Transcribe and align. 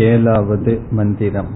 एलावद् 0.00 0.68
मन्दिरम् 0.96 1.48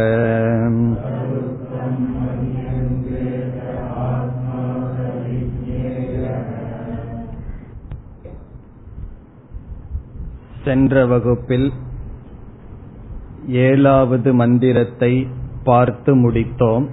சென்ற 10.65 11.05
வகுப்பில் 11.05 11.71
ஏழாவது 13.47 14.33
மந்திரத்தை 14.33 15.27
பார்த்து 15.63 16.15
முடித்தோம். 16.15 16.87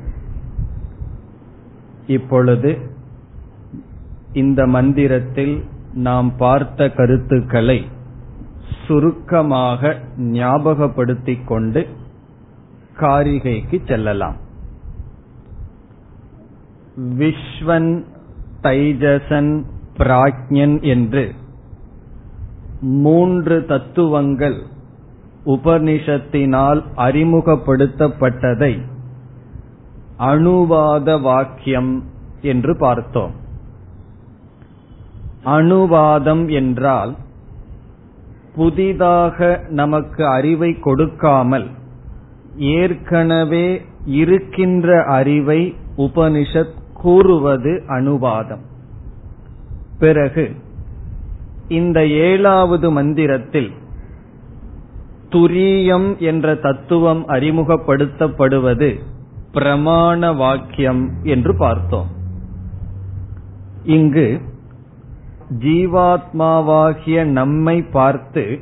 இப்பொழுது 2.07 2.79
இந்த 4.33 4.67
மந்திரத்தில் 4.67 5.65
நாம் 5.95 6.37
பார்த்த 6.37 6.91
கருத்துக்களை 6.91 7.87
சுருக்கமாக 8.87 9.97
ஞாபகப்படுத்திக் 10.19 11.45
கொண்டு 11.45 11.87
காரிகைக்கு 12.97 13.87
செல்லலாம். 13.87 14.37
விஸ்வன் 16.97 18.05
தைஜசன் 18.63 19.65
பிராக்ஞன் 19.97 20.83
என்று 20.83 21.35
மூன்று 22.81 23.65
தத்துவங்கள் 23.65 24.63
உபனிஷத்தினால் 25.47 26.83
அறிமுகப்படுத்தப்பட்டதை 26.97 28.81
அணுவாத 30.19 31.21
வாக்கியம் 31.21 32.05
என்று 32.43 32.77
பார்த்தோம். 32.77 33.31
அணுவாதம் 35.45 36.51
என்றால் 36.51 37.17
புதிதாக 38.55 39.65
நமக்கு 39.69 40.27
அறிவை 40.27 40.79
கொடுக்காமல் 40.79 41.71
ஏற்கனவே 42.57 43.83
இருக்கின்ற 44.05 45.03
அறிவை 45.03 45.75
உபனிஷத் 45.97 46.75
கூறுவது 46.95 47.83
அணுவாதம். 47.89 48.63
பிறகு 49.99 50.55
இந்த 51.69 52.07
ஏழாவது 52.07 52.91
மந்திரத்தில் 52.91 53.71
துரியம் 55.31 56.19
என்ற 56.19 56.55
தத்துவம் 56.55 57.29
அறிமுகப்படுத்தப்படுவது 57.29 59.01
பிரமாண 59.53 60.37
வாக்கியம் 60.37 61.11
என்று 61.23 61.57
பார்த்தோம். 61.57 62.07
இங்கு 63.85 64.41
ஜீவாத்மாவாகிய 65.59 67.25
நம்மை 67.25 67.83
பார்த்து 67.83 68.61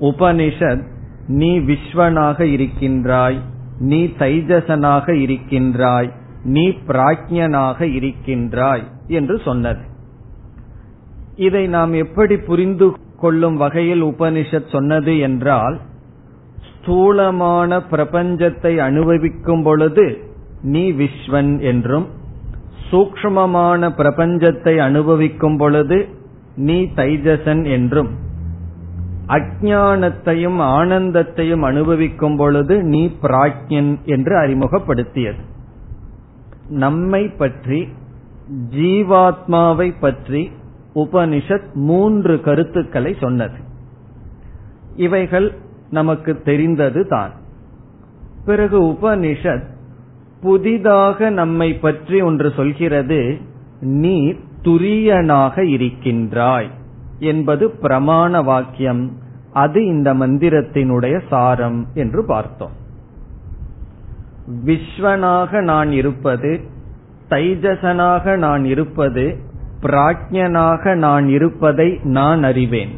உபனிஷத் 0.00 0.84
நீ 1.26 1.58
விஸ்வனாக 1.58 2.40
இருக்கின்றாய் 2.40 3.40
நீ 3.78 4.04
தைஜசனாக 4.04 5.12
இருக்கின்றாய் 5.12 6.12
நீ 6.44 6.68
பிராஜ்யனாக 6.68 7.80
இருக்கின்றாய் 7.80 8.82
என்று 9.06 9.40
சொன்னது. 9.44 9.87
இதை 11.38 11.66
நாம் 11.66 11.92
எப்படி 11.92 12.36
புரிந்து 12.36 12.96
கொள்ளும் 13.16 13.56
வகையில் 13.56 14.04
உபனிஷத் 14.04 14.70
சொன்னது 14.70 15.18
என்றால் 15.18 15.80
ஸ்தூலமான 16.70 17.78
பிரபஞ்சத்தை 17.78 18.76
அனுபவிக்கும் 18.76 19.62
பொழுது 19.62 20.18
நீ 20.62 20.92
விஸ்வன் 20.92 21.60
என்றும் 21.60 22.06
சூக்மமான 22.90 23.90
பிரபஞ்சத்தை 23.96 24.78
அனுபவிக்கும் 24.78 25.56
பொழுது 25.56 26.08
நீ 26.56 26.82
தைஜசன் 26.82 27.70
என்றும் 27.70 28.08
அஜானத்தையும் 29.28 30.60
ஆனந்தத்தையும் 30.60 31.60
அனுபவிக்கும் 31.60 32.36
பொழுது 32.36 32.82
நீ 32.82 33.16
பிராக்யன் 33.22 34.04
என்று 34.04 34.36
அறிமுகப்படுத்தியது. 34.36 35.42
நம்மை 36.68 37.28
பற்றி 37.28 37.88
ஜீவாத்மாவை 38.70 39.94
பற்றி 40.00 40.50
உபனிஷத் 40.98 41.72
மூன்று 41.74 42.40
கருத்துக்களை 42.40 43.16
சொன்னது. 43.20 43.58
இவைகள் 44.96 45.52
நமக்கு 45.90 46.42
தெரிந்தது 46.42 47.06
தான். 47.06 47.30
பிறகு 48.44 48.82
உபனிஷத் 48.82 49.64
புதிதாக 50.40 51.30
நம்மை 51.30 51.74
பற்றி 51.74 52.20
ஒன்று 52.20 52.52
சொல்கிறது 52.56 53.38
நீ 53.80 54.32
துரியனாக 54.62 55.58
இருக்கின்றாய் 55.58 56.70
என்பது 57.18 57.74
பிரமாண 57.82 58.44
வாக்கியம். 58.44 59.10
அது 59.52 59.86
இந்த 59.86 60.14
மந்திரத்தினுடைய 60.14 61.20
சாரம் 61.28 61.86
என்று 61.94 62.24
பார்த்தோம். 62.26 62.86
விஸ்வனாக 64.64 65.62
நான் 65.62 65.92
இருப்பது 65.92 66.60
தைஜசனாக 67.30 68.36
நான் 68.36 68.64
இருப்பது 68.64 69.38
பிராஜ்யனாக 69.82 70.94
நான் 70.94 71.28
இருப்பதை 71.28 71.98
நான் 72.02 72.42
அறிவேன். 72.42 72.92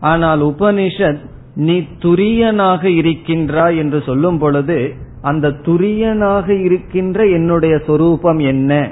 ஆனால் 0.00 0.40
உபனிஷத் 0.40 1.22
நீ 1.54 1.76
துரியனாக 1.98 2.84
இருக்கின்றாய் 2.84 3.76
என்று 3.76 4.02
சொல்லும் 4.06 4.38
பொழுது 4.38 4.94
அந்த 5.22 5.48
துரியனாக 5.48 6.48
இருக்கின்ற 6.64 7.26
என்னுடைய 7.26 7.78
சொரூபம் 7.86 8.38
என்ன 8.38 8.90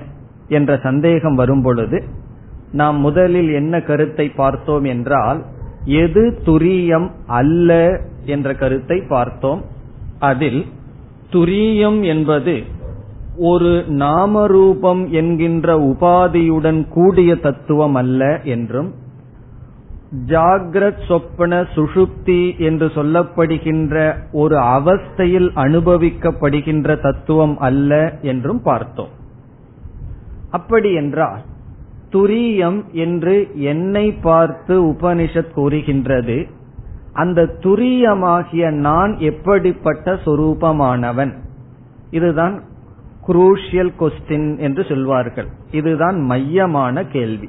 என்ற 0.48 0.76
சந்தேகம் 0.76 1.34
வரும் 1.34 1.62
பொழுது 1.62 2.04
நாம் 2.72 2.98
முதலில் 3.00 3.52
என்ன 3.52 3.80
கருத்தை 3.80 4.28
பார்த்தோம் 4.28 4.84
என்றால் 4.84 5.44
எது 5.84 6.38
துரியம் 6.46 7.08
அல்ல 7.26 8.00
என்ற 8.24 8.54
கருத்தை 8.54 9.02
பார்த்தோம். 9.08 9.62
அதில் 10.18 10.64
துரியம் 11.32 12.00
என்பது 12.02 12.54
ஒரு 13.38 13.84
நாமரூபம் 13.88 15.10
என்கின்ற 15.10 15.78
உபாதியுடன் 15.78 16.88
கூடிய 16.88 17.36
தத்துவம் 17.36 17.94
அல்ல 17.94 18.40
என்றும் 18.44 18.94
ஜாகிரத் 20.26 21.06
சொப்பன 21.08 21.62
சுஷுப்தி 21.62 22.58
என்று 22.58 22.86
சொல்லப்படுகின்ற 22.86 24.14
ஒரு 24.32 24.56
அவஸ்தையில் 24.56 25.48
அனுபவிக்கப்படுகின்ற 25.54 27.02
தத்துவம் 27.02 27.58
அல்ல 27.58 28.18
என்றும் 28.22 28.62
பார்த்தோம். 28.62 29.08
அப்படி 30.50 30.92
என்றால் 30.92 31.40
துரியம் 32.12 32.84
என்று 32.92 33.50
என்னை 33.54 34.12
பார்த்து 34.12 34.82
உபனிஷத் 34.82 35.50
கூறுகின்றது 35.50 36.46
அந்த 37.12 37.42
துரியமாகிய 37.42 38.70
நான் 38.70 39.18
எப்படிப்பட்ட 39.18 40.12
சொரூபமானவன்? 40.12 41.32
இதுதான் 42.10 42.62
குரூஷியல் 43.28 43.92
கொஸ்டின் 43.98 44.58
என்று 44.58 44.84
சொல்வார்கள். 44.84 45.48
இதுதான் 45.70 46.20
மையமான 46.20 47.06
கேள்வி. 47.06 47.48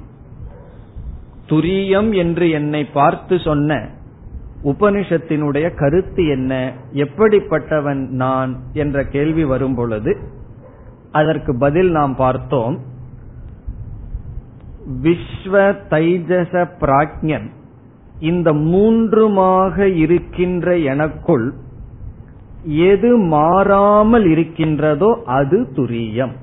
துரியம் 1.47 2.15
என்று 2.15 2.49
என்னை 2.49 2.85
பார்த்து 2.85 3.39
சொன்ன 3.39 3.89
உபனிஷத்தினுடைய 4.63 5.75
கருத்து 5.75 6.27
என்ன? 6.27 6.73
எப்படிப்பட்டவன் 6.93 8.07
நான்? 8.07 8.59
என்ற 8.73 9.05
கேள்வி 9.05 9.43
வரும் 9.43 9.75
பொழுது 9.75 10.17
அதற்கு 11.11 11.57
பதில் 11.57 11.91
நாம் 11.91 12.15
பார்த்தோம். 12.15 12.79
விஸ்வ 15.03 15.75
தைஜச 15.89 16.67
பிராக்ஞன் 16.79 17.49
இந்த 18.19 18.53
மூன்றுமாக 18.53 19.77
இருக்கின்ற 19.77 20.77
எனக்குள் 20.77 21.53
எது 22.65 23.17
மாறாமல் 23.17 24.25
இருக்கின்றதோ 24.25 25.09
அது 25.23 25.67
துரியம். 25.75 26.33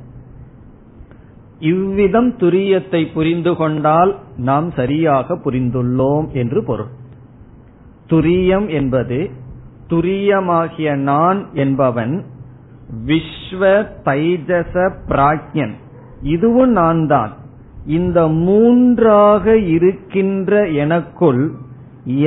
இவ்விதம் 1.61 2.31
துரியத்தை 2.39 3.13
புரிந்து 3.13 3.57
கொண்டால் 3.57 4.13
நாம் 4.37 4.69
சரியாக 4.71 5.37
புரிந்துள்ளோம் 5.45 6.27
என்று 6.33 6.65
பொருள். 6.65 6.91
துரியம் 8.09 8.67
என்பது 8.69 9.31
துரியமாகிய 9.89 10.95
நான் 11.03 11.41
என்பவன் 11.55 12.15
விஸ்வ 13.07 13.63
தைஜச 14.05 14.75
பிராக்ஞன் 15.09 15.75
இதுவும் 16.23 16.73
நான் 16.73 17.07
தான் 17.07 17.33
இந்த 17.87 18.29
மூன்றாக 18.29 19.57
இருக்கின்ற 19.57 20.67
எனக்குள் 20.75 21.43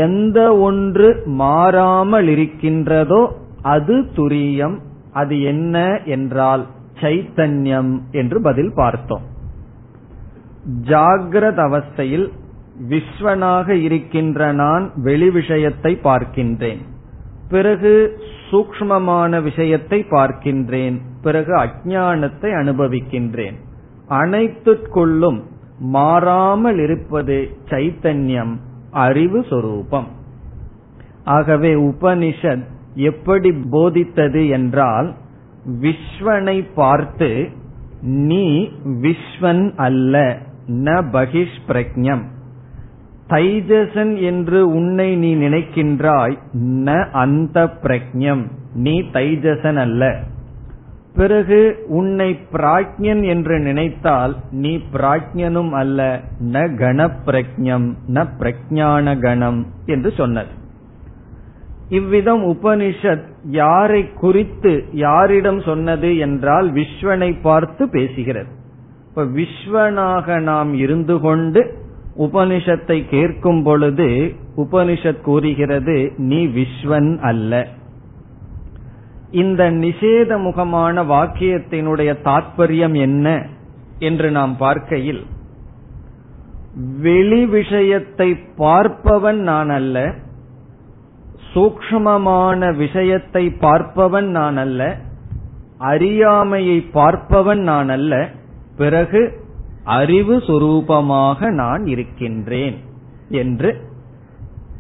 எந்த 0.04 0.56
ஒன்று 0.58 1.24
மாறாமல் 1.26 2.28
இருக்கின்றதோ 2.28 3.22
அது 3.62 4.06
துரியம் 4.16 4.78
அது 5.14 5.42
என்ன 5.42 6.00
என்றால் 6.06 6.66
சைத்தன்யம் 7.02 8.02
என்று 8.12 8.42
பதில் 8.42 8.72
பார்த்தோம். 8.76 9.22
ஜாகிரத 10.82 11.60
அவஸ்தையில் 11.60 12.32
விஸ்வனாக 12.90 13.70
இருக்கின்ற 13.70 14.52
நான் 14.52 14.92
வெளி 14.96 15.30
விஷயத்தை 15.30 16.00
பார்க்கின்றேன். 16.04 16.78
பிறகு 17.50 18.20
சூக்மமான 18.52 19.42
விஷயத்தை 19.44 20.06
பார்க்கின்றேன். 20.10 21.02
பிறகு 21.22 21.56
அஜானத்தை 21.56 22.52
அனுபவிக்கின்றேன். 22.54 23.54
அனைத்துக்குள்ளும் 24.10 25.42
மாறாமல் 25.80 26.80
இருப்பது 26.80 27.58
சைத்தன்யம் 27.70 28.56
அறிவு 28.92 29.46
சொரூபம். 29.50 30.08
ஆகவே 31.24 31.74
உபனிஷத் 31.74 32.66
எப்படி 32.94 33.52
போதித்தது 33.52 34.50
என்றால் 34.50 35.14
விஸ்வனை 35.82 36.66
பார்த்து 36.76 37.50
நீ 38.02 38.70
விஸ்வன் 38.84 39.76
அல்ல 39.76 40.38
ந 40.68 41.04
பகிஷ் 41.12 41.60
பிரக்ஞம் 41.68 42.24
தைஜசன் 43.28 44.22
என்று 44.22 44.68
உன்னை 44.68 45.16
நீ 45.16 45.36
நினைக்கின்றாய் 45.36 46.38
ந 46.58 47.10
அந்த 47.10 47.74
பிரக்ஞம் 47.84 48.46
நீ 48.74 49.02
தைஜசன் 49.02 49.76
அல்ல. 49.76 50.24
பிறகு 51.16 51.86
உன்னை 51.88 52.40
பிராஜ்யன் 52.52 53.24
என்று 53.24 53.60
நினைத்தால் 53.60 54.36
நீ 54.52 54.78
பிராஜ்யனும் 54.94 55.70
அல்ல 55.70 56.20
ந 56.40 56.76
கண 56.76 57.10
பிரக்ஞம் 57.26 57.94
ந 58.08 58.26
பிரஜான 58.40 59.20
கணம் 59.20 59.66
என்று 59.86 60.12
சொன்னது. 60.12 60.50
இவ்விதம் 61.90 62.44
உபனிஷத் 62.46 63.26
யாரை 63.44 64.14
குறித்து 64.14 64.84
யாரிடம் 64.92 65.62
சொன்னது 65.62 66.18
என்றால் 66.18 66.74
விஸ்வனை 66.74 67.42
பார்த்து 67.42 67.86
பேசுகிறது. 67.86 68.52
இப்ப 69.10 69.24
விஸ்வனாக 69.24 70.42
நாம் 70.42 70.74
இருந்து 70.74 71.20
கொண்டு 71.20 71.62
உபனிஷத்தை 72.18 73.10
கேட்கும் 73.10 73.64
பொழுது 73.64 74.34
உபனிஷத் 74.58 75.22
கூறுகிறது 75.22 76.14
நீ 76.18 76.48
விஸ்வன் 76.48 77.20
அல்ல. 77.20 77.68
இந்த 79.32 79.72
நிஷேத 79.72 80.38
முகமான 80.42 81.04
வாக்கியத்தினுடைய 81.04 82.12
தாற்பயம் 82.24 82.98
என்ன 82.98 83.46
என்று 84.00 84.32
நாம் 84.32 84.58
பார்க்கையில் 84.58 85.22
வெளி 87.02 87.46
விஷயத்தை 87.46 88.30
பார்ப்பவன் 88.58 89.40
நான் 89.42 89.70
அல்ல 89.70 90.14
சூக்மமான 91.54 92.76
விஷயத்தை 92.76 93.48
பார்ப்பவன் 93.48 94.26
நான் 94.26 94.58
அல்ல 94.58 94.98
அறியாமையை 95.78 96.90
பார்ப்பவன் 96.94 97.60
நான் 97.60 97.90
அல்ல 97.90 98.30
பிறகு 98.78 99.48
அறிவு 99.84 100.38
சுரூபமாக 100.38 101.52
நான் 101.52 101.86
இருக்கின்றேன் 101.86 102.78
என்று 103.30 103.80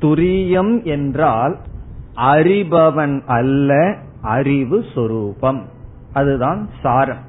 துரியம் 0.02 0.84
என்றால் 0.84 1.58
அறிபவன் 2.16 3.22
அல்ல 3.26 3.96
அறிவு 4.22 4.86
சொரூபம். 4.96 5.66
அதுதான் 6.14 6.70
சாரம். 6.82 7.28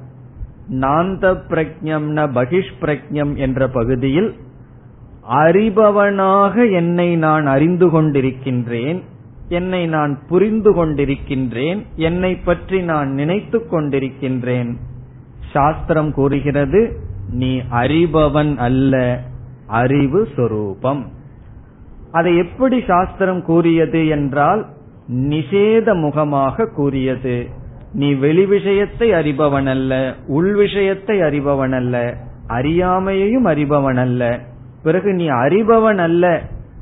நாந்த 0.71 1.39
பிரஜம்ன 1.49 1.79
ந 1.83 2.29
பகிஷ் 2.31 2.71
பிரஜம் 2.79 3.35
என்ற 3.35 3.67
பகுதியில் 3.67 4.35
அறிபவனாக 5.31 6.73
என்னை 6.73 7.15
நான் 7.15 7.45
அறிந்து 7.45 7.87
கொண்டிருக்கின்றேன் 7.89 9.03
என்னை 9.51 9.81
நான் 9.87 10.13
புரிந்து 10.27 10.71
கொண்டிருக்கின்றேன் 10.71 11.79
என்னை 11.95 12.31
பற்றி 12.35 12.77
நான் 12.81 13.09
நினைத்துக் 13.11 13.69
கொண்டிருக்கின்றேன். 13.73 14.69
சாஸ்திரம் 15.53 16.11
கூறுகிறது 16.13 16.81
நீ 17.31 17.51
அறிபவன் 17.71 18.53
அல்ல 18.57 18.93
அறிவு 19.81 20.21
சொரூபம். 20.35 21.01
அதை 22.11 22.31
எப்படி 22.37 22.77
சாஸ்திரம் 22.81 23.41
கூறியது 23.41 24.01
என்றால் 24.07 24.61
நிஷேத 25.29 25.93
முகமாக 26.01 26.65
கூறியது. 26.75 27.37
நீ 27.93 28.09
வெளி 28.13 28.45
விஷயத்தை 28.45 29.07
அறிபவன் 29.11 29.69
அல்ல 29.69 29.91
உள் 30.27 30.53
விஷயத்தை 30.55 31.17
அறிபவன் 31.19 31.75
அல்ல 31.75 31.95
அறியாமையையும் 32.49 33.47
அறிபவன் 33.53 33.99
அல்ல. 33.99 34.21
பிறகு 34.83 35.11
நீ 35.13 35.27
அறிபவன் 35.43 36.01
அல்ல 36.07 36.25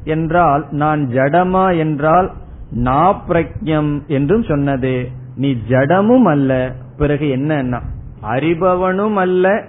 என்றால் 0.04 0.64
நான் 0.74 1.02
ஜடமா 1.08 1.66
என்றால் 1.78 2.30
நா 2.72 3.26
என்றும் 4.08 4.44
சொன்னது. 4.44 5.10
நீ 5.36 5.58
ஜடமும் 5.68 6.24
அல்ல. 6.24 6.76
பிறகு 6.98 7.30
என்ன 7.30 7.82
அறிபவனும் 8.24 9.14
அல்ல. 9.14 9.66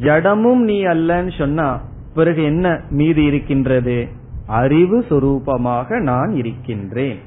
ஜடமும் 0.00 0.54
நீ 0.54 0.84
அல்லன்னு 0.84 1.38
சொன்னா 1.38 1.80
பிறகு 2.14 2.42
என்ன 2.42 2.80
மீதி 2.90 3.24
இருக்கின்றது? 3.24 4.08
அறிவு 4.46 5.04
சுரூபமாக 5.10 6.00
நான் 6.00 6.30
இருக்கின்றேன். 6.36 7.18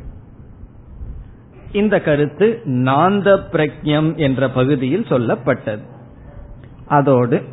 இந்த 1.72 2.02
கருத்து 2.02 2.62
நாந்த 2.66 3.40
பிரக்ஞம் 3.52 4.16
என்ற 4.16 4.50
பகுதியில் 4.50 5.06
சொல்லப்பட்டது. 5.10 5.82
அதோடு 6.88 7.44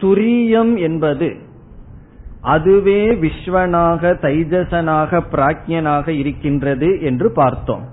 துரியம் 0.00 0.78
என்பது 0.78 1.36
அதுவே 2.46 3.00
விஸ்வனாக 3.14 4.12
தைஜசனாக 4.22 5.20
பிராக்யனாக 5.32 6.08
இருக்கின்றது 6.08 6.88
என்று 7.02 7.28
பார்த்தோம். 7.30 7.84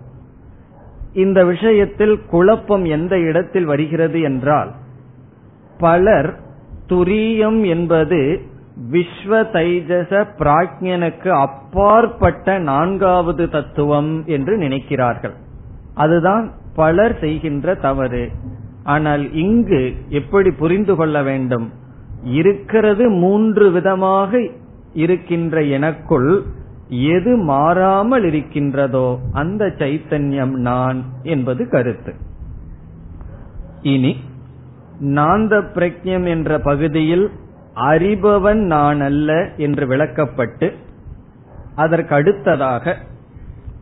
இந்த 1.14 1.40
விஷயத்தில் 1.46 2.16
குழப்பம் 2.26 2.86
எந்த 2.86 3.14
இடத்தில் 3.20 3.66
வருகிறது 3.66 4.22
என்றால் 4.22 4.72
பலர் 5.78 6.30
துரியம் 6.88 7.60
என்பது 7.66 8.20
விஸ்வ 8.92 9.42
தைஜச 9.56 10.12
பிராக்ஞனுக்கு 10.40 11.30
அப்பாற்பட்ட 11.40 12.58
நான்காவது 12.60 13.50
தத்துவம் 13.50 14.24
என்று 14.26 14.58
நினைக்கிறார்கள். 14.58 15.36
அதுதான் 15.96 16.46
பலர் 16.76 17.16
செய்கின்ற 17.20 17.76
தவறு. 17.76 18.26
ஆனால் 18.84 19.34
இங்கு 19.34 19.82
எப்படி 20.10 20.52
புரிந்து 20.52 20.96
கொள்ள 20.96 21.24
வேண்டும்? 21.24 21.68
இருக்கிறது 22.24 23.10
மூன்று 23.10 23.72
விதமாக 23.72 24.50
இருக்கின்ற 24.94 25.64
எனக்குள் 25.64 26.44
எது 26.90 27.38
மாறாமல் 27.38 28.24
இருக்கின்றதோ 28.24 29.20
அந்த 29.32 29.66
சைத்தன்யம் 29.66 30.52
நான் 30.52 31.04
என்பது 31.24 31.70
கருத்து. 31.70 32.14
இனி 33.82 34.20
நாந்த 35.02 35.62
பிரஜம் 35.74 36.26
என்ற 36.26 36.60
பகுதியில் 36.60 37.32
அறிபவன் 37.76 38.66
நான் 38.66 39.02
அல்ல 39.02 39.50
என்று 39.58 39.88
விளக்கப்பட்டு 39.88 40.74
அதற்கு 41.76 42.16
அடுத்ததாக 42.16 42.98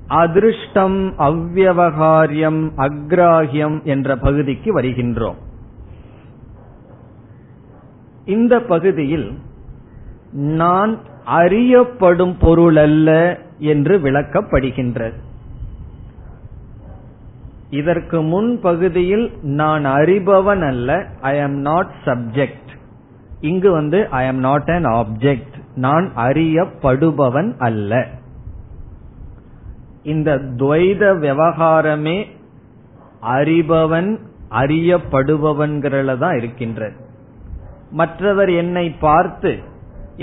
அதிருஷ்டம் 0.07 1.13
அவ்வகாரியம் 1.17 2.71
அக்ராஹியம் 2.77 3.83
என்ற 3.83 4.15
பகுதிக்கு 4.15 4.73
வருகின்றோம். 4.73 5.35
இந்த 8.31 8.53
பகுதியில் 8.73 9.29
நான் 10.59 10.93
அறியப்படும் 11.41 12.35
பொருள் 12.43 12.77
அல்ல 12.85 13.09
என்று 13.73 13.95
விளக்கப்படுகின்றது. 13.97 15.17
இதற்கு 17.79 18.17
முன் 18.31 18.49
பகுதியில் 18.59 19.27
நான் 19.59 19.85
அறிபவன் 19.97 20.63
அல்ல 20.67 20.89
ஐ 21.21 21.33
எம் 21.37 21.57
நாட் 21.69 21.91
சப்ஜெக்ட் 22.05 22.71
இங்கு 23.49 23.69
வந்து 23.71 23.99
I 24.21 24.23
am 24.31 24.41
not 24.47 24.71
an 24.77 24.87
object 24.99 25.55
நான் 25.85 26.07
அறியப்படுபவன் 26.25 27.51
அல்ல. 27.67 28.01
இந்த 30.13 30.29
துவைத 30.59 31.03
விவகாரமே 31.25 32.17
அறிபவன் 33.37 34.11
அறியப்படுபவன்கிறதான் 34.61 36.37
இருக்கின்றது. 36.37 37.00
மற்றவர் 37.91 38.51
என்னை 38.51 38.85
பார்த்து 38.99 39.51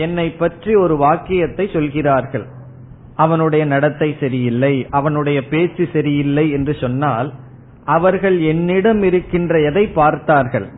என்னை 0.04 0.26
பற்றி 0.30 0.72
ஒரு 0.75 0.96
வாக்கியத்தை 0.96 1.64
சொல்கிறார்கள். 1.72 2.46
அவனுடைய 3.16 3.62
நடத்தை 3.64 4.16
சரியில்லை 4.20 4.75
அவனுடைய 4.90 5.38
பேச்சு 5.46 5.84
சரியில்லை 5.92 6.44
என்று 6.50 6.75
சொன்னால் 6.75 7.30
அவர்கள் 7.84 8.37
என்னிடம் 8.40 9.02
இருக்கின்ற 9.02 9.60
எதை 9.60 9.84
பார்த்தார்கள்? 9.87 10.68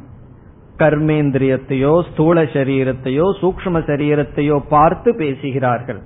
கர்மேந்திரியத்தையோ 0.78 1.92
ஸ்தூல 2.11 2.42
சரீரத்தையோ 2.54 3.26
சூக்ம 3.40 3.82
சரீரத்தையோ 3.90 4.56
பார்த்து 4.68 5.11
பேசுகிறார்கள். 5.16 6.00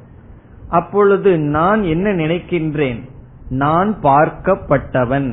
அப்பொழுது 0.69 1.39
நான் 1.39 1.83
என்ன 1.83 2.07
நினைக்கின்றேன்? 2.13 3.01
நான் 3.49 3.91
பார்க்கப்பட்டவன் 4.03 5.29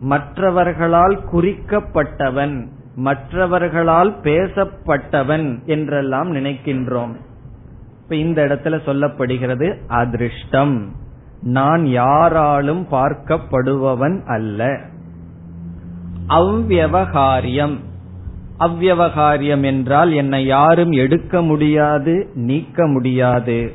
மற்றவர்களால் 0.00 1.16
குறிக்கப்பட்டவன் 1.32 2.56
மற்றவர்களால் 2.96 4.16
பேசப்பட்டவன் 4.22 5.64
என்றெல்லாம் 5.64 6.34
நினைக்கின்றோம். 6.34 7.16
இப்ப 8.02 8.16
இந்த 8.16 8.44
இடத்துல 8.44 8.78
சொல்லப்படுகிறது 8.86 9.76
அதிர்ஷ்டம். 9.86 10.92
நான் 11.42 11.86
யாராலும் 11.86 12.86
பார்க்கப்படுபவன் 12.90 14.24
அல்ல. 14.26 14.80
அவ்வகாரியம் 16.28 17.76
அவ்வகாரியம் 18.58 19.64
என்றால் 19.64 20.12
என்னை 20.12 20.44
யாரும் 20.44 20.92
எடுக்க 20.92 21.42
முடியாது 21.42 22.30
நீக்க 22.34 22.86
முடியாது. 22.86 23.72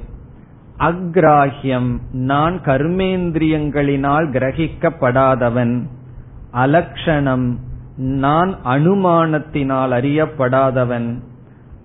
அக்ராஹியம். 0.80 1.98
நான் 2.12 2.60
கர்மேந்திரியங்களினால் 2.60 4.30
கிரகிக்கப்படாதவன். 4.30 5.82
அலக்ஷணம். 6.54 7.56
நான் 8.00 8.56
அனுமானத்தினால் 8.64 9.94
அறியப்படாதவன். 9.94 11.20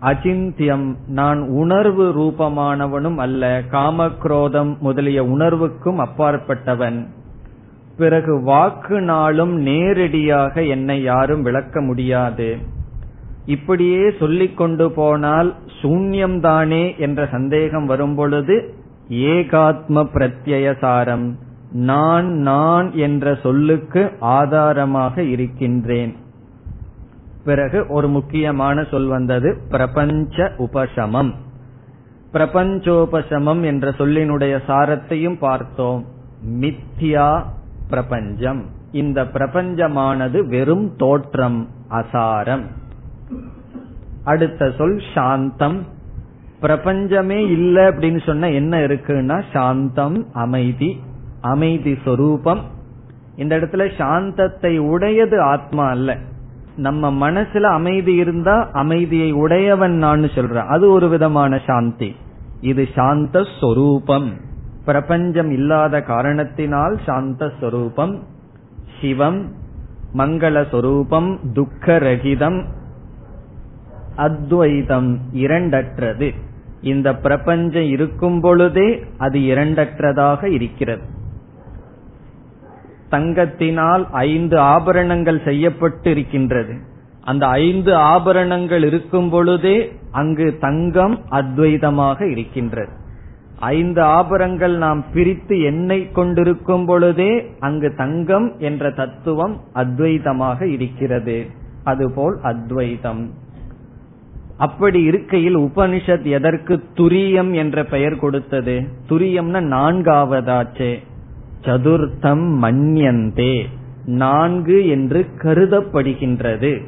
அச்சிந்தியம் 0.03 0.95
நான் 1.09 1.41
உணர்வு 1.41 2.13
ரூபமானவனும் 2.19 3.17
அல்ல 3.17 3.63
காமக்ரோதம் 3.71 4.79
முதலிய 4.79 5.25
உணர்வுக்கும் 5.25 5.99
அப்பாற்பட்டவன். 5.99 7.07
பிறகு 7.97 8.43
வாக்கு 8.43 9.01
நாளும் 9.01 9.57
நேரடியாக 9.57 10.63
என்னை 10.63 11.03
யாரும் 11.03 11.43
விளக்க 11.43 11.81
முடியாது. 11.81 12.59
இப்படியே 13.45 14.11
சொல்லிக் 14.19 14.57
கொண்டு 14.57 14.91
போனால் 14.91 15.55
சூன்யம்தானே 15.83 16.99
என்ற 16.99 17.27
சந்தேகம் 17.27 17.87
வரும் 17.87 18.15
பொழுது 18.15 18.75
ஏகாத்ம 19.09 20.09
பிரத்யசாரம் 20.15 21.33
நான் 21.75 22.27
நான் 22.27 22.93
என்ற 22.93 23.35
சொல்லுக்கு 23.35 24.13
ஆதாரமாக 24.21 25.23
இருக்கின்றேன். 25.23 26.17
பிறகு 27.45 27.87
ஒரு 27.89 28.09
முக்கியமான 28.09 28.85
சொல் 28.85 29.07
வந்தது 29.07 29.59
பிரபஞ்ச 29.69 30.53
உபசமம். 30.59 31.35
பிரபஞ்சோபசமம் 32.33 33.65
என்ற 33.65 33.91
சொல்லினுடைய 33.91 34.61
சாரத்தையும் 34.67 35.39
பார்த்தோம். 35.39 36.05
மித்யா 36.61 37.43
பிரபஞ்சம். 37.89 38.65
இந்த 38.93 39.25
பிரபஞ்சமானது 39.25 40.47
வெறும் 40.47 40.97
தோற்றம் 40.97 41.69
அசாரம். 41.91 42.65
அடுத்த 44.25 44.71
சொல் 44.79 45.03
சாந்தம். 45.15 45.87
பிரபஞ்சமே 46.61 47.51
இல்லை 47.51 47.83
அப்படின்னு 47.83 48.23
சொன்ன 48.27 48.51
என்ன 48.51 48.79
இருக்குன்னா 48.79 49.43
சாந்தம் 49.53 50.27
அமைதி 50.33 51.01
அமைதி 51.45 51.99
சொரூபம். 52.05 52.61
இந்த 53.37 53.57
இடத்துல 53.57 53.91
சாந்தத்தை 53.99 54.79
உடையது 54.79 55.41
ஆத்மா 55.41 55.89
அல்ல. 55.89 56.17
நம்ம 56.77 57.31
மனசுல 57.31 57.61
அமைதி 57.61 58.15
இருந்தா 58.15 58.69
அமைதியை 58.73 59.33
உடையவன் 59.33 59.93
நான் 59.93 60.29
சொல்றேன் 60.29 60.67
அது 60.67 60.91
ஒரு 60.91 61.09
விதமான 61.09 61.61
சாந்தி. 61.67 62.17
இது 62.61 62.89
சாந்த 62.95 63.43
சொரூபம். 63.61 64.33
பிரபஞ்சம் 64.85 65.51
இல்லாத 65.51 66.03
காரணத்தினால் 66.03 66.99
சாந்த 67.07 67.53
சொரூபம். 67.61 68.23
சிவம் 69.01 69.53
மங்கள 70.15 70.71
சொரூபம் 70.71 71.39
துக்கரகிதம் 71.53 72.65
அத்வைதம் 74.17 75.19
இரண்டற்றது. 75.33 76.35
இந்த 76.81 77.15
பிரபஞ்சம் 77.15 77.89
இருக்கும் 77.89 78.41
பொழுதே 78.41 79.05
அது 79.19 79.39
இரண்டற்றதாக 79.39 80.45
இருக்கிறது. 80.45 81.13
தங்கத்தினால் 83.15 84.05
ஐந்து 84.11 84.59
ஆபரணங்கள் 84.59 85.41
செய்யப்பட்டு 85.45 86.11
இருக்கின்றது 86.11 86.75
அந்த 87.25 87.47
ஐந்து 87.47 87.95
ஆபரணங்கள் 87.95 88.85
இருக்கும் 88.85 89.31
பொழுதே 89.31 89.93
அங்கு 90.11 90.57
தங்கம் 90.61 91.21
அத்வைதமாக 91.31 92.31
இருக்கின்றது. 92.31 92.93
ஐந்து 93.59 94.03
ஆபரங்கள் 94.03 94.77
நாம் 94.77 95.05
பிரித்து 95.13 95.63
எண்ணெய் 95.63 96.13
கொண்டிருக்கும் 96.13 96.87
பொழுதே 96.87 97.51
அங்கு 97.61 97.95
தங்கம் 97.95 98.53
என்ற 98.59 98.91
தத்துவம் 98.91 99.61
அத்வைதமாக 99.75 100.63
இருக்கிறது. 100.63 101.47
அதுபோல் 101.85 102.39
அத்வைதம். 102.43 103.31
அப்படி 104.59 105.03
இருக்கையில் 105.03 105.59
உபனிஷத் 105.59 106.23
எதற்கு 106.23 106.83
துரியம் 106.95 107.55
என்ற 107.55 107.85
பெயர் 107.85 108.17
கொடுத்தது? 108.17 108.89
துரியம்னா 109.09 109.61
நான்காவதாச்சே. 109.75 110.99
சதுர்த்தம் 111.65 112.63
மன்யந்தே. 112.63 113.65
நான்கு 114.05 114.89
என்று 114.89 115.27
கருதப்படுகின்றது. 115.39 116.85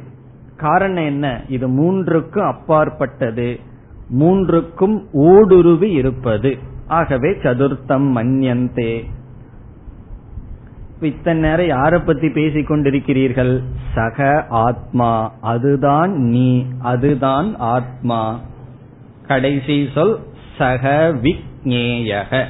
காரணம் 0.57 1.03
என்ன? 1.03 1.41
இது 1.47 1.67
மூன்றுக்கும் 1.67 2.47
அப்பாற்பட்டது. 2.47 3.59
மூன்றுக்கும் 4.19 5.03
ஊடுருவி 5.11 5.91
இருப்பது. 5.91 6.57
ஆகவே 6.87 7.31
சதுர்த்தம் 7.31 8.15
மன்யந்தே. 8.15 9.03
இத்தனை 11.01 11.41
நேரம் 11.41 11.67
யாரை 11.67 11.99
பத்தி 11.99 12.29
பேசிக் 12.29 12.71
கொண்டிருக்கிறீர்கள்? 12.71 13.63
சக 13.93 14.45
ஆத்மா. 14.49 15.33
அதுதான் 15.41 16.11
நீ 16.11 16.65
அதுதான் 16.79 17.55
ஆத்மா. 17.57 18.39
கடைசி 19.27 19.87
சொல் 19.93 20.19
சக 20.57 21.15
விக்னேயக 21.21 22.45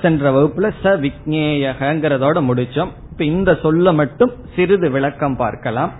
சென்ற 0.00 0.30
வகுப்புல 0.30 0.70
ச 0.82 0.92
விக்னேயகங்கிறதோட 1.04 2.38
முடிச்சோம். 2.50 2.88
இப்ப 3.10 3.24
இந்த 3.24 3.54
சொல்ல 3.62 3.92
மட்டும் 3.92 4.32
சிறிது 4.56 4.90
விளக்கம் 4.90 5.36
பார்க்கலாம். 5.36 5.90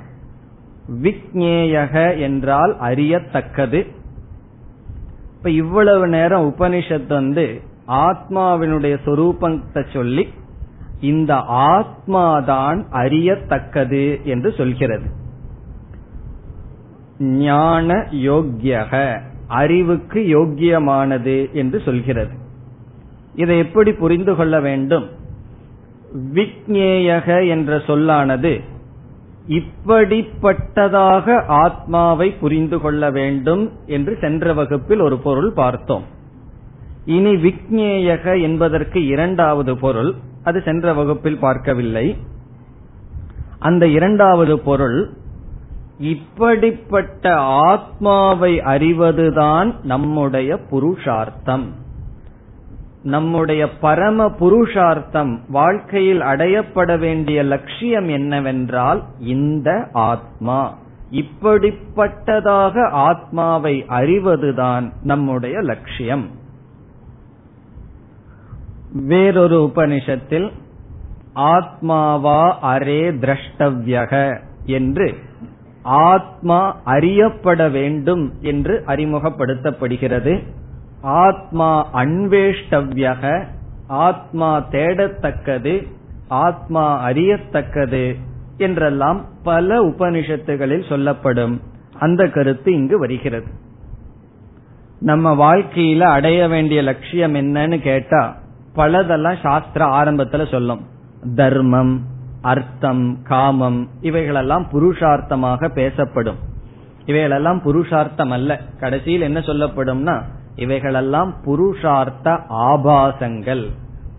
விக்னேயக 1.02 2.18
என்றால் 2.18 2.76
அறியத்தக்கது. 2.78 3.86
இப்ப 5.36 5.50
இவ்வளவு 5.50 6.08
நேரம் 6.08 6.54
உபனிஷத் 6.56 7.06
வந்து 7.06 7.60
ஆத்மாவினுடைய 7.88 8.96
சொரூபத்தை 9.04 9.92
சொல்லி 9.92 10.28
இந்த 11.00 11.34
ஆத்மாதான் 11.48 12.84
அறியத்தக்கது 12.90 14.24
என்று 14.24 14.52
சொல்கிறது. 14.52 15.08
ஞான 17.18 18.06
யோக்கியக 18.10 19.20
அறிவுக்கு 19.46 20.20
யோக்கியமானது 20.20 21.52
என்று 21.52 21.80
சொல்கிறது. 21.84 22.46
இதை 23.38 23.58
எப்படி 23.58 23.92
புரிந்து 23.92 24.34
கொள்ள 24.34 24.60
வேண்டும்? 24.60 25.06
விக்னேயக 26.34 27.48
என்ற 27.48 27.78
சொல்லானது 27.86 28.52
இப்படிப்பட்டதாக 29.48 31.26
ஆத்மாவை 31.46 32.28
புரிந்து 32.30 32.78
கொள்ள 32.80 33.10
வேண்டும் 33.10 33.64
என்று 33.86 34.18
சென்ற 34.20 34.52
வகுப்பில் 34.52 35.00
ஒரு 35.00 35.16
பொருள் 35.18 35.50
பார்த்தோம். 35.52 36.04
இனி 37.04 37.32
விக்னேயக 37.34 38.42
என்பதற்கு 38.42 39.06
இரண்டாவது 39.06 39.78
பொருள் 39.78 40.10
அது 40.44 40.62
சென்ற 40.62 40.92
வகுப்பில் 40.92 41.38
பார்க்கவில்லை. 41.38 42.06
அந்த 43.58 43.84
இரண்டாவது 43.86 44.56
பொருள் 44.60 44.98
இப்படிப்பட்ட 45.98 47.36
ஆத்மாவை 47.70 48.52
அறிவதுதான் 48.60 49.70
நம்முடைய 49.82 50.50
புருஷார்த்தம். 50.70 51.66
நம்முடைய 53.08 53.62
பரம 53.78 54.28
புருஷார்த்தம் 54.30 55.32
வாழ்க்கையில் 55.48 56.20
அடையப்பட 56.20 56.98
வேண்டிய 56.98 57.42
லட்சியம் 57.42 58.08
என்னவென்றால் 58.08 59.02
இந்த 59.18 59.88
ஆத்மா. 59.92 60.60
இப்படிப்பட்டதாக 61.12 62.88
ஆத்மாவை 62.90 63.84
அறிவதுதான் 63.88 64.92
நம்முடைய 65.02 65.60
லட்சியம். 65.60 66.26
வேறொரு 68.92 69.58
உபனிஷத்தில் 69.62 70.48
ஆத்மாவா 71.34 72.42
அரே 72.62 73.00
திரஷ்டவ்யக 73.22 74.38
என்று 74.64 75.08
ஆத்மா 75.82 76.60
அறியப்பட 76.84 77.68
வேண்டும் 77.68 78.32
என்று 78.40 78.82
அறிமுகப்படுத்தப்படுகிறது. 78.86 80.42
ஆத்மா 81.00 81.86
அன்வேஷ்டவ்யக 81.92 83.44
ஆத்மா 83.86 84.60
தேடத்தக்கது 84.70 85.86
ஆத்மா 86.28 87.08
அறியத்தக்கது 87.08 88.16
என்றெல்லாம் 88.56 89.24
பல 89.42 89.84
உபனிஷத்துகளில் 89.84 90.88
சொல்லப்படும். 90.88 91.60
அந்த 91.98 92.28
கருத்து 92.28 92.72
இங்கு 92.72 92.98
வருகிறது. 92.98 93.46
நம்ம 95.00 95.54
வாழ்க்கையில 95.54 96.00
அடைய 96.00 96.48
வேண்டிய 96.48 96.82
லட்சியம் 96.82 97.34
என்னன்னு 97.34 97.78
கேட்டா 97.78 98.36
பலதெல்லாம் 98.74 99.40
சாஸ்திர 99.42 99.84
ஆரம்பத்துல 99.84 100.50
சொல்லும். 100.50 100.80
தர்மம் 101.34 102.02
அர்த்தம் 102.42 103.22
காமம் 103.22 103.88
இவைகளெல்லாம் 104.00 104.66
புருஷார்த்தமாக 104.72 105.68
பேசப்படும். 105.68 106.36
இவைகளெல்லாம் 107.04 107.62
புருஷார்த்தம் 107.62 108.30
அல்ல. 108.30 108.60
கடைசியில் 108.80 109.20
என்ன 109.20 109.38
சொல்லப்படும்னா 109.38 110.22
இவைகளெல்லாம் 110.58 111.34
புருஷார்த்த 111.46 112.38
ஆபாசங்கள். 112.48 113.64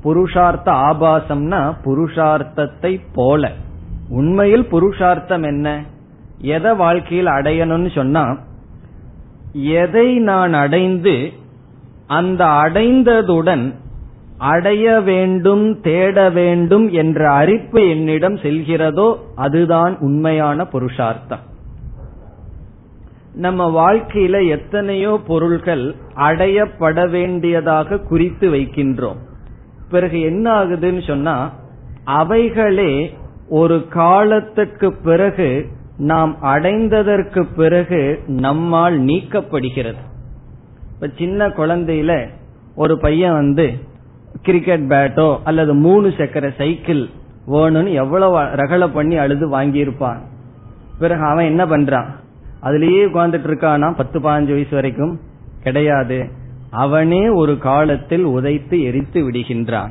புருஷார்த்த 0.04 0.72
ஆபாசம்னா 0.90 1.62
புருஷார்த்தத்தை 1.86 3.02
போல. 3.14 3.52
உண்மையில் 4.10 4.66
புருஷார்த்தம் 4.66 5.44
என்ன? 5.44 5.84
எதை 6.38 6.76
வாழ்க்கையில் 6.76 7.26
அடையணும்னு 7.26 7.96
சொன்னா 7.96 8.38
எதை 9.54 10.18
நான் 10.20 10.54
அடைந்து 10.54 11.32
அந்த 12.08 12.46
அடைந்ததுடன் 12.46 13.74
அடைய 14.38 15.00
வேண்டும் 15.00 15.82
தேட 15.82 16.30
வேண்டும் 16.30 16.90
என்ற 16.90 17.32
அறிப்பு 17.32 17.90
என்னிடம் 17.90 18.36
செல்கிறதோ 18.36 19.16
அதுதான் 19.36 19.98
உண்மையான 20.00 20.66
புருஷார்த்தம். 20.66 21.44
நம்ம 23.34 23.94
வாழ்க்கையில 23.94 24.48
எத்தனையோ 24.48 25.20
பொருள்கள் 25.28 25.96
அடையப்பட 26.16 27.10
வேண்டியதாக 27.10 27.98
குறித்து 27.98 28.54
வைக்கின்றோம். 28.54 29.18
பிறகு 29.90 30.22
என்ன 30.22 30.64
ஆகுதுன்னு 30.64 31.08
சொன்னா 31.08 31.54
அவைகளே 32.04 33.18
ஒரு 33.50 33.88
காலத்துக்கு 33.88 34.94
பிறகு 34.94 35.68
நாம் 35.98 36.38
அடைந்ததற்கு 36.42 37.48
பிறகு 37.56 38.20
நம்மால் 38.28 39.02
நீக்கப்படுகிறது. 39.02 40.08
இப்ப 40.94 41.10
சின்ன 41.18 41.48
குழந்தையில 41.48 42.30
ஒரு 42.76 43.00
பையன் 43.00 43.34
வந்து 43.34 43.74
கிரிக்கெட் 44.42 44.82
பேட்டோ 44.82 45.40
அல்லது 45.44 45.74
மூணு 45.74 46.14
சக்கர 46.18 46.50
சைக்கிள் 46.58 47.08
வேணும்னு 47.48 47.94
எவ்வளவு 47.94 48.40
ரகல 48.40 48.94
பண்ணி 48.94 49.18
அழுது 49.18 49.50
வாங்கியிருப்பான். 49.50 50.18
பிறகு 51.00 51.24
அவன் 51.24 51.46
என்ன 51.46 51.66
பண்றான்? 51.66 52.08
அதுலயே 52.64 53.02
உட்கார்ந்துட்டு 53.08 53.50
இருக்கானா 53.50 53.96
பத்து 53.96 54.20
பதினஞ்சு 54.20 54.52
வயசு 54.52 54.68
வரைக்கும். 54.72 55.20
கிடையாது. 55.64 56.30
அவனே 56.72 57.30
ஒரு 57.30 57.58
காலத்தில் 57.58 58.26
உதைத்து 58.26 58.82
எரித்து 58.82 59.32
விடுகின்றான். 59.32 59.90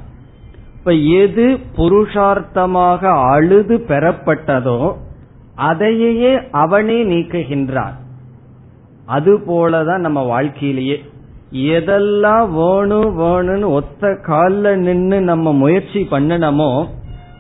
இப்ப 0.79 0.93
எது 0.93 1.59
புருஷார்த்தமாக 1.77 3.31
அழுது 3.31 3.79
பெறப்பட்டதோ 3.79 4.95
அதையே 5.55 6.39
அவனே 6.51 7.05
நீக்குகின்றான். 7.05 7.93
அது 9.07 9.39
போலதான் 9.39 9.99
நம்ம 9.99 10.23
வாழ்க்கையிலேயே. 10.23 11.05
எதெல்லாம் 11.53 12.51
வேணும் 12.51 13.19
வேணும்னு 13.19 13.67
ஒத்த 13.67 14.19
காலில் 14.23 14.79
நின்று 14.79 15.21
நம்ம 15.21 15.53
முயற்சி 15.53 16.07
பண்ணணுமோ 16.11 16.87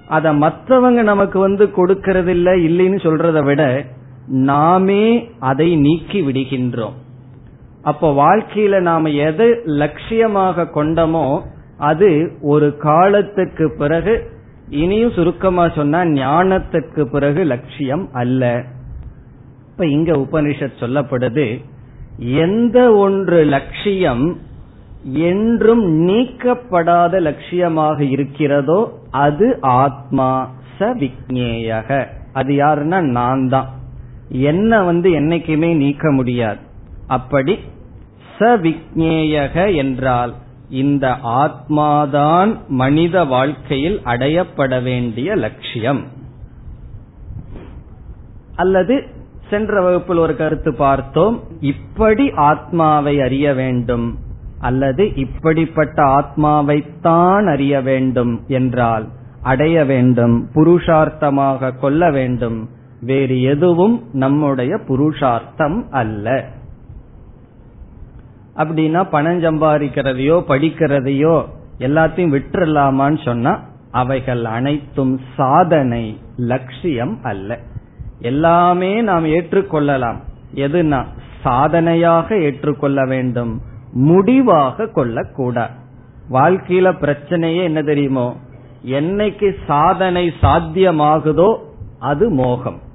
அத 0.08 0.32
மற்றவங்க 0.32 1.02
நமக்கு 1.02 1.38
வந்து 1.38 1.66
கொடுக்கறது 1.66 2.26
இல்ல 2.26 2.56
இல்லைன்னு 2.56 2.96
சொல்றதை 2.96 3.44
விட 3.44 3.84
நாமே 4.28 5.30
அதை 5.38 5.76
நீக்கி 5.76 6.22
விடுகின்றோம். 6.22 6.96
அப்ப 7.82 8.12
வாழ்க்கையில 8.12 8.80
நாம 8.80 9.08
எதை 9.08 9.48
லட்சியமாக 9.64 10.66
கொண்டமோ 10.74 11.42
அது 11.76 12.10
ஒரு 12.40 12.76
காலத்துக்கு 12.76 13.70
பிறகு 13.70 14.30
இனியும் 14.68 15.10
சுருக்கமா 15.10 15.68
சொன்னா 15.68 16.04
ஞானத்துக்கு 16.04 17.04
பிறகு 17.04 17.44
லட்சியம் 17.44 18.08
அல்ல. 18.12 18.64
இப்ப 19.70 19.86
இங்க 19.86 20.12
உபனிஷத் 20.12 20.80
சொல்லப்படுது 20.80 21.60
எந்த 22.18 22.92
ஒன்று 22.92 23.44
லட்சியம் 23.44 24.36
என்றும் 25.12 26.06
நீக்கப்படாத 26.06 27.20
லட்சியமாக 27.20 27.98
இருக்கிறதோ 28.00 28.80
அது 29.10 29.58
ஆத்மா 29.60 30.48
ச 30.78 30.80
விக்னேயக 30.80 32.06
அது 32.32 32.52
யாருன்னா 32.52 33.00
நான் 33.00 33.48
தான் 33.48 33.68
என்ன 34.28 34.82
வந்து 34.82 35.10
என்னைக்குமே 35.10 35.76
நீக்க 35.76 36.10
முடியாது. 36.10 36.58
அப்படி 37.06 37.58
ச 38.38 38.40
விக்னேயக 38.40 39.76
என்றால் 39.76 40.34
இந்த 40.68 41.16
ஆத்மாதான் 41.22 42.56
மனித 42.68 43.24
வாழ்க்கையில் 43.24 44.00
அடையப்பட 44.04 44.82
வேண்டிய 44.82 45.34
லட்சியம். 45.34 46.06
அல்லது 48.54 49.04
சென்ற 49.50 49.82
வகுப்பில் 49.82 50.16
ஒரு 50.16 50.36
கருத்து 50.36 50.74
பார்த்தோம் 50.74 51.42
இப்படி 51.60 52.30
ஆத்மாவை 52.30 53.20
அறிய 53.20 53.54
வேண்டும் 53.54 54.18
அல்லது 54.58 55.14
இப்படிப்பட்ட 55.14 56.02
ஆத்மாவைத்தான் 56.02 57.50
அறிய 57.50 57.80
வேண்டும் 57.80 58.44
என்றால் 58.48 59.08
அடைய 59.42 59.84
வேண்டும் 59.84 60.48
புருஷார்த்தமாக 60.54 61.78
கொள்ள 61.78 62.10
வேண்டும் 62.10 62.68
வேறு 63.00 63.42
எதுவும் 63.42 64.02
நம்முடைய 64.12 64.78
புருஷார்த்தம் 64.78 65.86
அல்ல. 65.90 66.44
அப்படின்னா 68.56 69.08
பணம் 69.10 69.42
சம்பாதிக்கிறதையோ 69.42 70.44
படிக்கிறதையோ 70.48 71.44
எல்லாத்தையும் 71.78 72.40
விட்டுறலாமான்னு 72.40 73.24
சொன்னா 73.24 73.60
அவைகள் 73.90 74.44
அனைத்தும் 74.44 75.20
சாதனை 75.36 76.18
லட்சியம் 76.36 77.18
அல்ல. 77.22 77.58
எல்லாமே 78.20 79.00
நாம் 79.00 79.24
ஏற்றுக்கொள்ளலாம். 79.24 80.20
எதுனா 80.54 81.04
சாதனையாக 81.42 82.38
ஏற்றுக்கொள்ள 82.38 83.04
வேண்டும் 83.04 83.60
முடிவாக 83.92 84.86
கொள்ளக்கூடாது. 84.86 85.72
வாழ்க்கையில 86.30 86.92
பிரச்சனையே 87.00 87.62
என்ன 87.62 87.82
தெரியுமோ? 87.82 88.36
என்னைக்கு 88.84 89.54
சாதனை 89.66 90.32
சாத்தியமாகுதோ 90.42 91.56
அது 91.98 92.30
மோகம். 92.30 92.86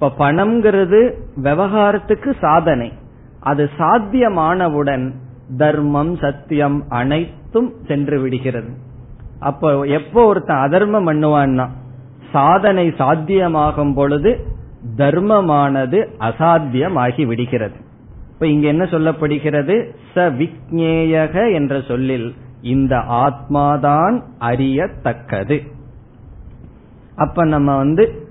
இப்ப 0.00 0.32
பணம்ங்கிறது 0.32 1.12
விவகாரத்துக்கு 1.42 2.38
சாதனை. 2.40 2.92
அது 3.40 3.70
சாத்தியமானவுடன் 3.78 5.10
தர்மம் 5.56 6.16
சத்தியம் 6.16 6.84
அனைத்தும் 6.88 7.74
சென்று 7.86 8.20
விடுகிறது. 8.20 8.68
அப்போ 9.40 9.80
எப்போ 9.80 10.26
ஒருத்தன் 10.26 10.56
அதர்மம் 10.56 11.08
பண்ணுவான்னா 11.08 11.68
சாதனை 12.32 12.88
சாத்தியமாகும் 12.88 13.94
பொழுது 13.94 14.46
தர்மமானது 14.96 16.08
அசாத்தியமாகி 16.20 17.26
விடுகிறது. 17.26 17.74
இப்ப 18.32 18.46
இங்க 18.46 18.66
என்ன 18.66 18.84
சொல்லப்படுகிறது? 18.84 19.90
ச 20.14 20.16
விக்னேயக 20.16 21.52
என்ற 21.52 21.80
சொல்லில் 21.80 22.34
இந்த 22.62 22.96
ஆத்மாதான் 22.96 24.22
அறியத்தக்கது. 24.40 25.62
அப்ப 27.16 27.44
நம்ம 27.44 27.76
வந்து 27.76 28.25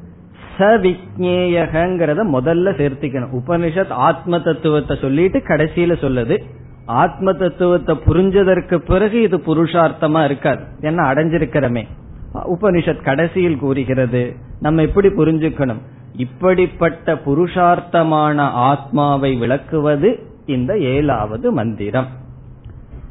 சவிக்ஞேயகங்கிறத 0.57 2.21
முதல்ல 2.33 2.73
சேர்த்திக்கணும். 2.75 3.41
உபனிஷத் 3.45 3.87
ஆத்ம 3.87 4.39
தத்துவத்தை 4.39 4.97
சொல்லிட்டு 5.01 5.39
கடைசியில 5.39 5.95
சொல்லுது. 6.01 6.41
ஆத்ம 6.85 7.33
தத்துவத்தை 7.33 7.99
புரிஞ்சதற்கு 8.05 8.77
பிறகு 8.77 9.21
இது 9.21 9.37
புருஷார்த்தமா 9.37 10.23
இருக்காது. 10.23 10.63
என்ன 10.79 11.13
அடைஞ்சிருக்கிறமே. 11.13 11.83
உபனிஷத் 12.33 13.03
கடைசியில் 13.03 13.57
கூறுகிறது 13.57 14.35
நம்ம 14.59 14.81
எப்படி 14.81 15.07
புரிஞ்சுக்கணும்? 15.07 15.81
இப்படிப்பட்ட 16.15 17.13
புருஷார்த்தமான 17.13 18.37
ஆத்மாவை 18.37 19.35
விளக்குவது 19.35 20.19
இந்த 20.45 20.77
ஏழாவது 20.77 21.51
மந்திரம். 21.51 22.07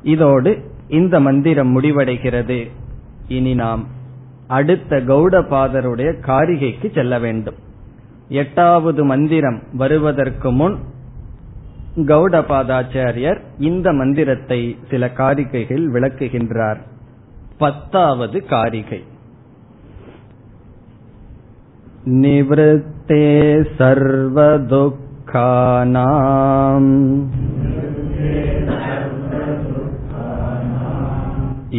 இதோடு 0.03 0.59
இந்த 0.89 1.21
மந்திரம் 1.21 1.81
முடிவடைகிறது. 1.81 2.71
இனி 3.29 3.55
நாம் 3.55 3.94
அடுத்த 4.48 5.02
கௌடபாதருடைய 5.08 6.12
காரிகைக்கு 6.28 6.88
செல்ல 6.94 7.20
வேண்டும் 7.20 7.60
எட்டாவது 8.42 9.02
மந்திரம் 9.06 9.60
வருவதற்கு 9.74 10.52
முன் 10.52 10.78
கௌடபாதாச்சாரியர் 12.06 13.40
இந்த 13.60 13.88
மந்திரத்தை 13.94 14.62
சில 14.90 15.06
காரிகைகள் 15.18 15.86
விளக்குகின்றார் 15.94 16.82
பத்தாவது 17.58 18.38
காரிகை 18.46 19.02
निवृत्ते 22.16 23.24
सर्वदुःखानाम् 23.80 24.88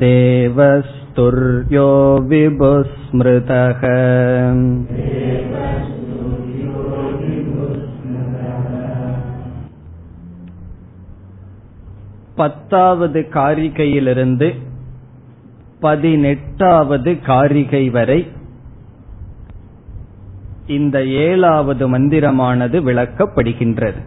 देवस्तुर्यो 0.03 1.89
विभुस्मृतः 2.31 3.81
பத்தாவது 12.34 13.20
காரிகையிலிருந்து 13.20 14.58
பதினெட்டாவது 15.80 17.20
காரிகை 17.20 17.90
வரை 17.90 18.30
இந்த 20.66 21.06
ஏழாவது 21.06 21.98
மந்திரமானது 21.98 22.78
விளக்கப்படுகின்றது. 22.80 24.00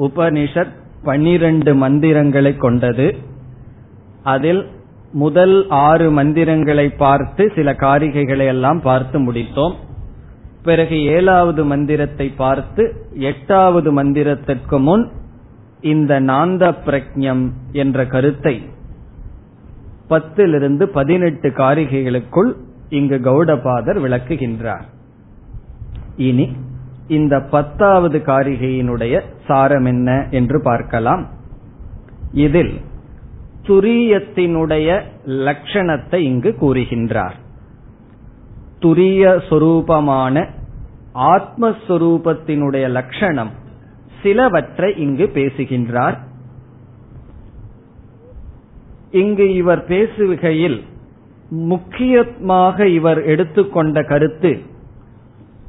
உபனிஷத் 0.00 0.76
பனிரண்டு 1.02 1.74
மந்திரங்களை 1.74 2.56
கொண்டது. 2.56 3.16
அதில் 4.22 4.66
முதல் 5.12 5.68
ஆறு 5.68 6.10
மந்திரங்களை 6.10 6.88
பார்த்து 6.88 7.52
சில 7.54 7.72
காரிகைகளை 7.72 8.46
எல்லாம் 8.46 8.80
பார்த்து 8.80 9.18
முடித்தோம். 9.18 9.74
பிறகு 10.62 11.04
ஏழாவது 11.04 11.64
மந்திரத்தை 11.64 12.28
பார்த்து 12.28 13.06
எட்டாவது 13.12 14.02
மந்திரத்திற்கு 14.02 14.80
முன் 14.80 15.10
இந்த 15.82 16.20
நாந்த 16.20 16.64
பிரக்ஞம் 16.86 17.50
என்ற 17.72 18.06
கருத்தை 18.06 18.62
பத்திலிருந்து 20.08 20.82
பதினெட்டு 20.82 21.48
காரிகைகளுக்குள் 21.48 22.50
இங்கு 22.88 23.18
கௌடபாதர் 23.18 23.98
விளக்குகின்றார். 24.04 24.86
இனி 26.16 26.52
இந்த 27.08 27.40
பத்தாவது 27.40 28.18
காரிகையினுடைய 28.18 29.14
சாரம் 29.46 29.84
என்ன 29.84 30.26
என்று 30.30 30.62
பார்க்கலாம். 30.62 31.28
இதில் 32.32 32.80
துரியத்தினுடைய 33.66 35.00
லட்சணத்தை 35.24 36.16
இங்கு 36.16 36.50
கூறுகின்றார். 36.60 37.36
துரிய 38.80 39.24
சொரூபமான 39.48 40.46
ஆத்மஸ்வரூபத்தினுடைய 41.14 42.88
லட்சணம் 42.88 43.50
சிலவற்றை 44.22 44.98
இங்கு 44.98 45.28
பேசுகின்றார். 45.28 46.18
இங்கு 49.10 49.54
இவர் 49.54 49.88
பேசுகையில் 49.88 50.82
முக்கியமாக 51.48 52.86
இவர் 52.86 53.22
எடுத்துக்கொண்ட 53.22 54.02
கருத்து 54.02 54.60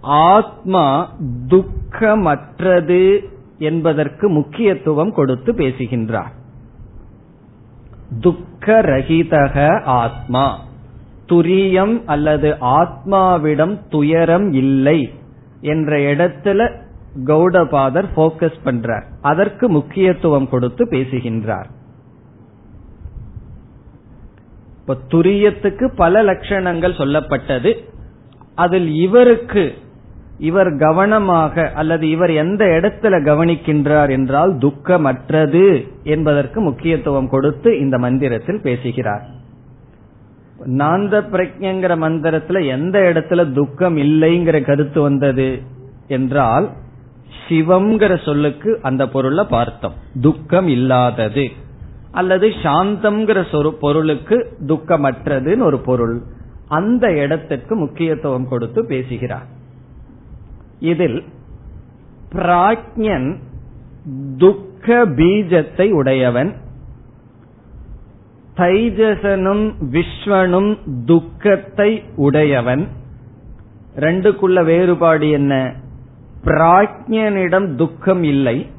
ஆத்மா 0.02 1.12
துக்கமற்றது 1.48 3.30
என்பதற்கு 3.58 4.30
முக்கியத்துவம் 4.30 5.12
கொடுத்து 5.12 5.54
பேசுகின்றார். 5.54 6.32
துக்கரகிதக 8.20 9.84
ஆத்மா 9.84 10.60
துரியம் 11.28 12.02
அல்லது 12.06 12.58
ஆத்மாவிடம் 12.62 13.80
துயரம் 13.90 14.54
இல்லை 14.54 15.14
என்ற 15.62 15.98
இடத்துல 15.98 16.72
கௌடபாதர் 17.26 18.06
போக்கஸ் 18.16 18.60
பண்றார். 18.66 19.04
அதற்கு 19.22 19.70
முக்கியத்துவம் 19.70 20.50
கொடுத்து 20.50 20.88
பேசுகின்றார். 20.88 21.68
இப்ப 24.80 24.98
துரியத்துக்கு 25.12 25.96
பல 25.96 26.24
லட்சணங்கள் 26.24 26.98
சொல்லப்பட்டது. 26.98 27.78
அதில் 28.56 28.94
இவருக்கு 28.94 29.74
இவர் 30.38 30.78
கவனமாக 30.78 31.72
அல்லது 31.76 32.10
இவர் 32.10 32.32
எந்த 32.32 32.66
இடத்துல 32.66 33.24
கவனிக்கின்றார் 33.24 34.10
என்றால் 34.10 34.58
துக்கமற்றது 34.58 35.88
என்பதற்கு 36.04 36.62
முக்கியத்துவம் 36.62 37.30
கொடுத்து 37.30 37.80
இந்த 37.80 37.98
மந்திரத்தில் 37.98 38.62
பேசுகிறார். 38.62 39.26
நாந்த 40.66 41.24
பிரஜங்கிற 41.32 41.96
மந்திரத்துல 41.96 42.68
எந்த 42.68 43.00
இடத்துல 43.00 43.54
துக்கம் 43.54 43.98
இல்லைங்கிற 43.98 44.66
கருத்து 44.66 45.02
வந்தது 45.02 45.62
என்றால் 46.08 46.70
சிவம்ங்கிற 47.48 48.26
சொல்லுக்கு 48.26 48.80
அந்த 48.82 49.10
பொருளை 49.10 49.46
பார்த்தோம். 49.46 49.94
துக்கம் 50.22 50.68
இல்லாதது. 50.68 51.52
அல்லது 52.12 52.48
சாந்தம்ங்கிற 52.48 53.70
பொருளுக்கு 53.70 54.58
துக்கமற்றதுன்னு 54.66 55.62
ஒரு 55.62 55.80
பொருள். 55.80 56.22
அந்த 56.68 57.12
இடத்திற்கு 57.12 57.76
முக்கியத்துவம் 57.76 58.48
கொடுத்து 58.48 58.86
பேசுகிறார். 58.86 59.46
இதில் 60.80 61.24
பிராக்ஞன் 62.32 63.38
துக்க 64.38 65.06
பீஜத்தை 65.06 65.92
உடையவன். 65.92 66.54
தைஜசனும் 68.58 69.74
விஸ்வனும் 69.92 70.78
துக்கத்தை 71.06 72.04
உடையவன். 72.16 72.88
ரெண்டுக்குள்ள 73.96 74.64
வேறுபாடு 74.64 75.30
என்ன? 75.30 75.74
பிராக்ஞனிடம் 76.44 77.76
துக்கம் 77.76 78.24
இல்லை. 78.24 78.70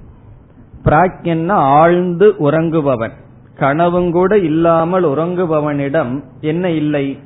பிராக்ஞன்னா 0.85 1.51
ஆழ்ந்து 1.51 2.35
உறங்குபவன். 2.39 3.13
கனவுங்கூட 3.59 4.43
இல்லாமல் 4.43 5.05
உறங்குபவனிடம் 5.05 6.23
என்ன 6.41 6.71
இல்லை? 6.71 7.19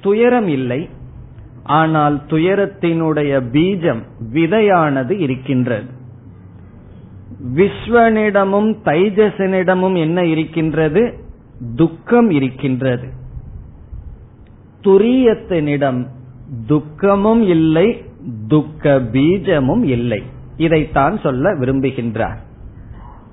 துயரம் 0.00 0.48
இல்லை. 0.48 0.88
ஆனால் 1.64 2.22
துயரத்தினுடைய 2.26 3.40
பீஜம் 3.52 4.02
விதையானது 4.32 5.10
இருக்கின்றது. 5.10 6.00
விஸ்வனிடமும் 7.54 8.74
தைஜசனிடமும் 8.84 9.96
என்ன 9.96 10.24
இருக்கின்றது? 10.24 11.18
துக்கம் 11.76 12.30
இருக்கின்றது. 12.30 13.08
துரியத்தினிடம் 14.82 16.06
துக்கமும் 16.66 17.42
இல்லை 17.42 18.04
துக்க 18.48 19.00
பீஜமும் 19.12 19.82
இல்லை. 19.82 20.22
இதைத்தான் 20.56 21.18
சொல்ல 21.18 21.54
விரும்புகின்றார். 21.54 22.36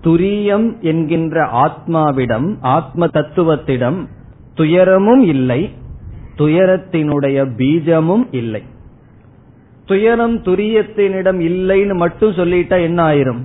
துரியம் 0.04 0.80
என்கின்ற 0.80 1.43
ஆத்மாவிடம் 1.43 2.58
ஆத்ம 2.62 3.08
தத்துவத்திடம் 3.08 4.08
துயரமும் 4.54 5.23
இல்லை 5.23 5.73
துயரத்தினுடைய 6.38 7.49
பீஜமும் 7.58 8.28
இல்லை. 8.32 8.63
துயரம் 9.86 10.43
துரியத்தினிடம் 10.43 11.39
இல்லைன்னு 11.39 11.95
மட்டும் 11.95 12.32
சொல்லிட்டா 12.32 12.82
என்ன 12.82 13.04
ஆயிரும்? 13.04 13.41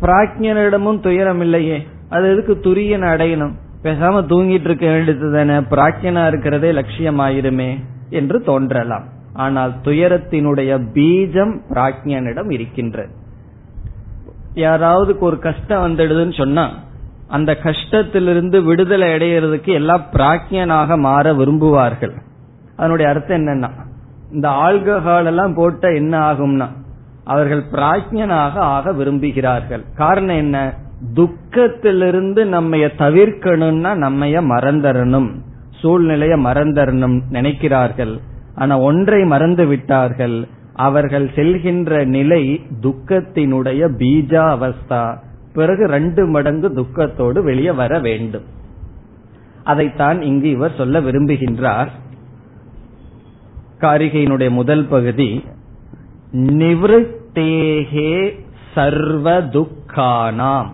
பிராக்ஞனிடமும் 0.00 1.00
துயரம் 1.00 1.40
இல்லையே. 1.40 1.86
அது 2.08 2.36
எதுக்கு 2.36 2.70
துரியன் 2.70 3.02
அடையணும்? 3.02 3.52
பேசாம 3.82 4.24
தூங்கிட்டு 4.24 4.64
இருக்க 4.64 4.86
வேண்டியது 4.86 5.32
தானே 5.32 5.52
பிராக்யனா 5.52 6.26
இருக்கிறதே 6.26 6.72
லட்சியம் 6.72 7.20
ஆயிருமே 7.20 7.78
என்று 8.10 8.42
தோன்றலாம். 8.42 9.13
ஆனால் 9.34 9.72
துயரத்தினுடைய 9.84 10.72
பீஜம் 10.94 11.54
பிராக்ஞனிடம் 11.70 12.50
இருக்கின்றது. 12.52 13.12
யாராவது 14.54 15.18
ஒரு 15.18 15.38
கஷ்டம் 15.38 15.84
வந்துடுதுன்னு 15.84 16.36
சொன்னா 16.36 16.70
அந்த 17.28 17.56
கஷ்டத்திலிருந்து 17.62 18.58
விடுதலை 18.62 19.08
அடையிறதுக்கு 19.08 19.72
எல்லாம் 19.72 20.04
பிராக்யனாக 20.12 20.98
மாற 20.98 21.32
விரும்புவார்கள். 21.32 22.14
அதனுடைய 22.76 23.10
அர்த்தம் 23.10 23.40
என்னன்னா 23.40 23.70
இந்த 24.32 24.48
ஆல்கஹால் 24.48 25.24
எல்லாம் 25.24 25.54
போட்ட 25.54 25.92
என்ன 25.92 26.32
ஆகும்னா 26.32 26.68
அவர்கள் 27.24 27.62
பிராஜ்யனாக 27.72 28.54
ஆக 28.74 28.92
விரும்புகிறார்கள். 28.92 29.82
காரணம் 29.96 30.36
என்ன? 30.36 30.74
துக்கத்திலிருந்து 31.14 32.40
நம்மைய 32.56 32.86
தவிர்க்கணும்னா 32.98 33.90
நம்மைய 34.04 34.36
மறந்தரணும் 34.50 35.28
சூழ்நிலைய 35.82 36.34
மறந்தரணும் 36.46 37.16
நினைக்கிறார்கள். 37.30 38.14
ஆனா 38.54 38.78
ஒன்றை 38.78 39.24
மறந்து 39.24 39.66
விட்டார்கள். 39.66 40.48
அவர்கள் 40.72 41.30
செல்கின்ற 41.34 42.04
நிலை 42.04 42.60
துக்கத்தினுடைய 42.80 43.94
பீஜா 43.98 44.56
அவஸ்தா 44.56 45.18
பிறகு 45.52 45.86
ரெண்டு 45.86 46.26
மடங்கு 46.26 46.68
துக்கத்தோடு 46.68 47.42
வெளியே 47.42 47.70
வர 47.70 47.98
வேண்டும். 47.98 48.42
அதைத்தான் 49.64 50.22
இங்கு 50.22 50.50
இவர் 50.50 50.76
சொல்ல 50.76 51.00
விரும்புகின்றார். 51.00 51.88
காரிகையினுடைய 53.80 54.50
முதல் 54.50 54.86
பகுதி 54.86 55.44
நிவத்தேகே 56.32 58.34
சர்வ 58.74 59.40
துக்கானாம். 59.40 60.70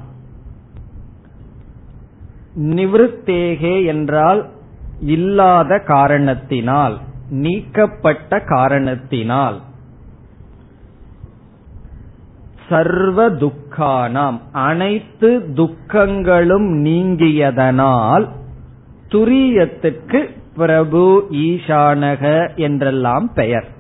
நிவத்தேகே 2.58 3.84
என்றால் 3.84 4.50
இல்லாத 5.00 5.78
காரணத்தினால். 5.78 7.00
நீக்கப்பட்ட 7.30 8.40
காரணத்தினால். 8.40 9.60
சர்வ 12.68 13.30
துக்கானாம். 13.30 14.38
அனைத்து 14.52 15.48
துக்கங்களும் 15.54 16.84
நீங்கியதனால் 16.84 18.28
துரியத்துக்கு 19.08 20.30
பிரபு 20.56 21.26
ஈசானக 21.30 22.56
என்றெல்லாம் 22.56 23.32
பெயர். 23.32 23.78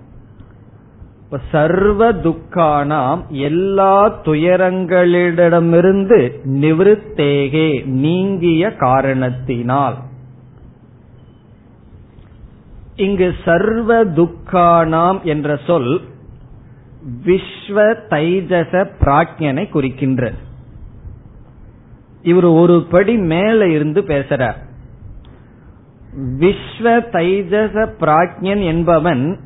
சர்வ 1.52 2.12
துக்கானாம் 2.12 3.28
எல்லா 3.28 4.20
துயரங்களிடமிருந்து 4.24 6.32
நிவிருத்தேகே 6.44 7.84
நீங்கிய 7.84 8.74
காரணத்தினால். 8.74 9.94
இங்கு 13.00 13.34
சர்வ 13.44 14.04
துக்கானாம் 14.04 15.22
என்ற 15.22 15.58
சொல் 15.66 16.00
விஸ்வ 17.24 17.78
தைஜச 18.10 18.86
பிராக்ஞனை 19.00 19.64
குறிக்கின்றது 19.74 20.38
இவர் 22.22 22.44
ஒரு 22.44 22.86
படி 22.90 23.16
மேல 23.16 23.68
இருந்து 23.68 24.00
பேசுறார். 24.02 24.58
விஸ்வ 26.38 26.86
தைஜச 27.12 27.76
பிராக்ஞன் 28.00 28.62
என்பவன் 28.62 29.40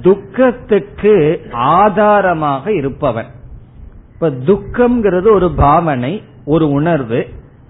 துக்கத்துக்கு 0.00 1.14
ஆதாரமாக 1.52 2.72
இருப்பவன். 2.72 3.26
இப்ப 4.14 4.30
துக்கம்ங்கிறது 4.30 5.30
ஒரு 5.30 5.50
பாவனை 5.50 6.22
ஒரு 6.44 6.68
உணர்வு. 6.70 7.26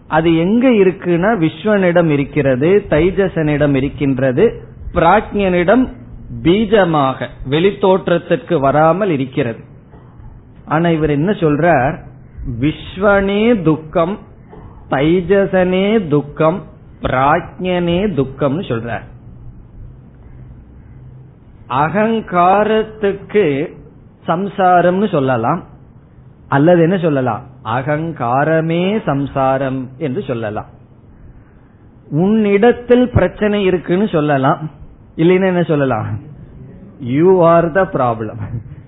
அது 0.08 0.36
எங்க 0.36 0.68
இருக்குன்னா 0.68 1.30
விஸ்வனிடம் 1.38 2.08
இருக்கிறது 2.08 2.84
தைஜசனிடம் 2.90 3.74
இருக்கின்றது. 3.74 4.72
பிராஜ்யனிடம் 4.94 5.88
பீஜமாக 6.42 7.28
வெளித்தோற்றத்திற்கு 7.50 8.60
வராமல் 8.60 9.10
இருக்கிறது. 9.10 9.58
ஆனா 10.64 10.88
இவர் 10.88 11.10
என்ன 11.10 11.30
சொல்றார்? 11.30 11.98
விஸ்வனே 12.60 13.62
துக்கம் 13.62 14.18
தைஜசனே 14.90 16.08
துக்கம் 16.08 16.62
பிராஜ்யனே 17.00 18.10
துக்கம்னு 18.10 18.68
சொல்றார். 18.70 19.02
அகங்காரத்துக்கு 21.68 23.74
சம்சாரம்னு 24.26 25.10
சொல்லலாம். 25.10 25.62
அல்லது 26.48 26.82
என்ன 26.82 26.98
சொல்லலாம்? 26.98 27.42
அகங்காரமே 27.64 29.04
சம்சாரம் 29.04 29.88
என்று 29.98 30.22
சொல்லலாம். 30.22 30.66
உன்னிடத்தில் 32.10 33.10
பிரச்சனை 33.10 33.64
இருக்குன்னு 33.64 34.08
சொல்லலாம். 34.08 34.70
இல்லைன்னா 35.16 35.46
என்ன 35.46 35.62
சொல்லலாம்? 35.62 36.18
யூ 37.00 37.44
ஆர் 37.44 37.70
த 37.70 37.82
ப்ராப்ளம் 37.82 38.38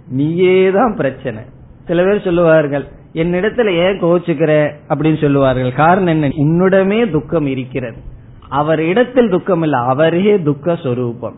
நீயே 0.08 0.70
தான் 0.70 0.96
பிரச்சனை. 0.96 1.42
சில 1.86 2.04
பேர் 2.04 2.24
சொல்லுவார்கள் 2.24 2.86
என்னிடத்துல 3.12 3.74
ஏன் 3.74 4.02
கோச்சுக்கிற? 4.02 4.70
அப்படின்னு 4.88 5.20
சொல்லுவார்கள். 5.20 5.72
காரணம் 5.72 6.06
என்ன? 6.06 6.28
உன்னிடமே 6.28 7.10
துக்கம் 7.10 7.46
இருக்கிறது. 7.46 7.96
அவர் 8.48 8.80
இடத்தில் 8.80 9.30
துக்கம் 9.30 9.62
இல்ல 9.62 9.78
அவரே 9.78 10.42
துக்க 10.42 10.76
சொரூபம். 10.76 11.36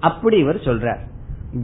அப்படி 0.00 0.36
இவர் 0.36 0.56
சொல்றார். 0.56 0.98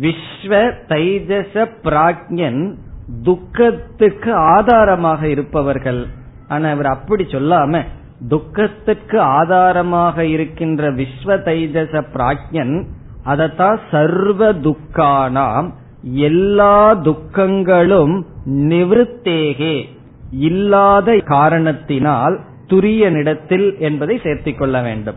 விஸ்வ 0.01 0.73
தைஜச 0.89 1.67
பிராக்ஞன் 1.85 2.75
துக்கத்துக்கு 3.23 4.35
ஆதாரமாக 4.35 5.29
இருப்பவர்கள். 5.29 6.07
ஆனா 6.49 6.71
இவர் 6.71 6.87
அப்படி 6.87 7.25
சொல்லாம 7.25 7.83
துக்கத்துக்கு 8.29 9.21
ஆதாரமாக 9.21 10.27
இருக்கின்ற 10.27 10.91
விஸ்வ 10.91 11.37
தைஜச 11.45 12.05
பிராக்ஞன் 12.15 12.87
அதத்தான் 13.27 13.79
சர்வ 13.91 14.53
துக்கானாம். 14.53 15.73
எல்லா 16.03 16.95
துக்கங்களும் 16.95 18.23
நிவத்தேகே 18.47 19.85
இல்லாத 20.31 21.19
காரணத்தினால் 21.25 22.41
துரியனிடத்தில் 22.69 23.79
என்பதை 23.79 24.17
சேர்த்திக் 24.17 24.59
கொள்ள 24.59 24.83
வேண்டும். 24.83 25.17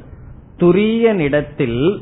துரியனிடத்தில் 0.59 2.01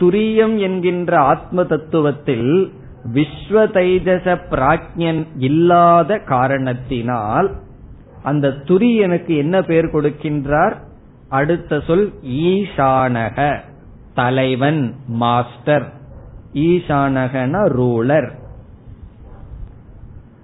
துரியம் 0.00 0.56
என்கின்ற 0.56 1.18
ஆத்ம 1.18 1.62
தத்துவத்தில் 1.62 2.72
விஸ்வ 3.14 3.64
தைஜச 3.70 4.40
பிராஜ்யன் 4.50 5.26
இல்லாத 5.38 6.18
காரணத்தினால் 6.18 7.50
அந்த 8.24 8.48
துரியனுக்கு 8.48 9.36
என்ன 9.36 9.62
பெயர் 9.62 9.92
கொடுக்கின்றார்? 9.92 10.74
அடுத்த 11.28 11.80
சொல் 11.80 12.12
ஈசானக 12.22 13.58
தலைவன் 14.14 14.94
மாஸ்டர். 15.06 15.92
ஈசானகன 16.54 17.68
ரூலர். 17.68 18.30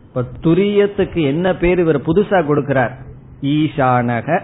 இப்ப 0.03 0.25
துரியத்துக்கு 0.43 1.23
என்ன 1.23 1.57
பேர் 1.57 1.79
இவர் 1.79 2.01
புதுசா 2.01 2.43
கொடுக்கிறார்? 2.45 2.91
ஈசானக 3.43 4.41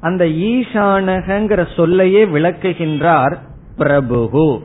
அந்த 0.00 0.24
ஈசானகங்கிற 0.24 1.74
சொல்லையே 1.76 2.24
விளக்குகின்றார் 2.24 3.38
பிரபுகு 3.78 4.62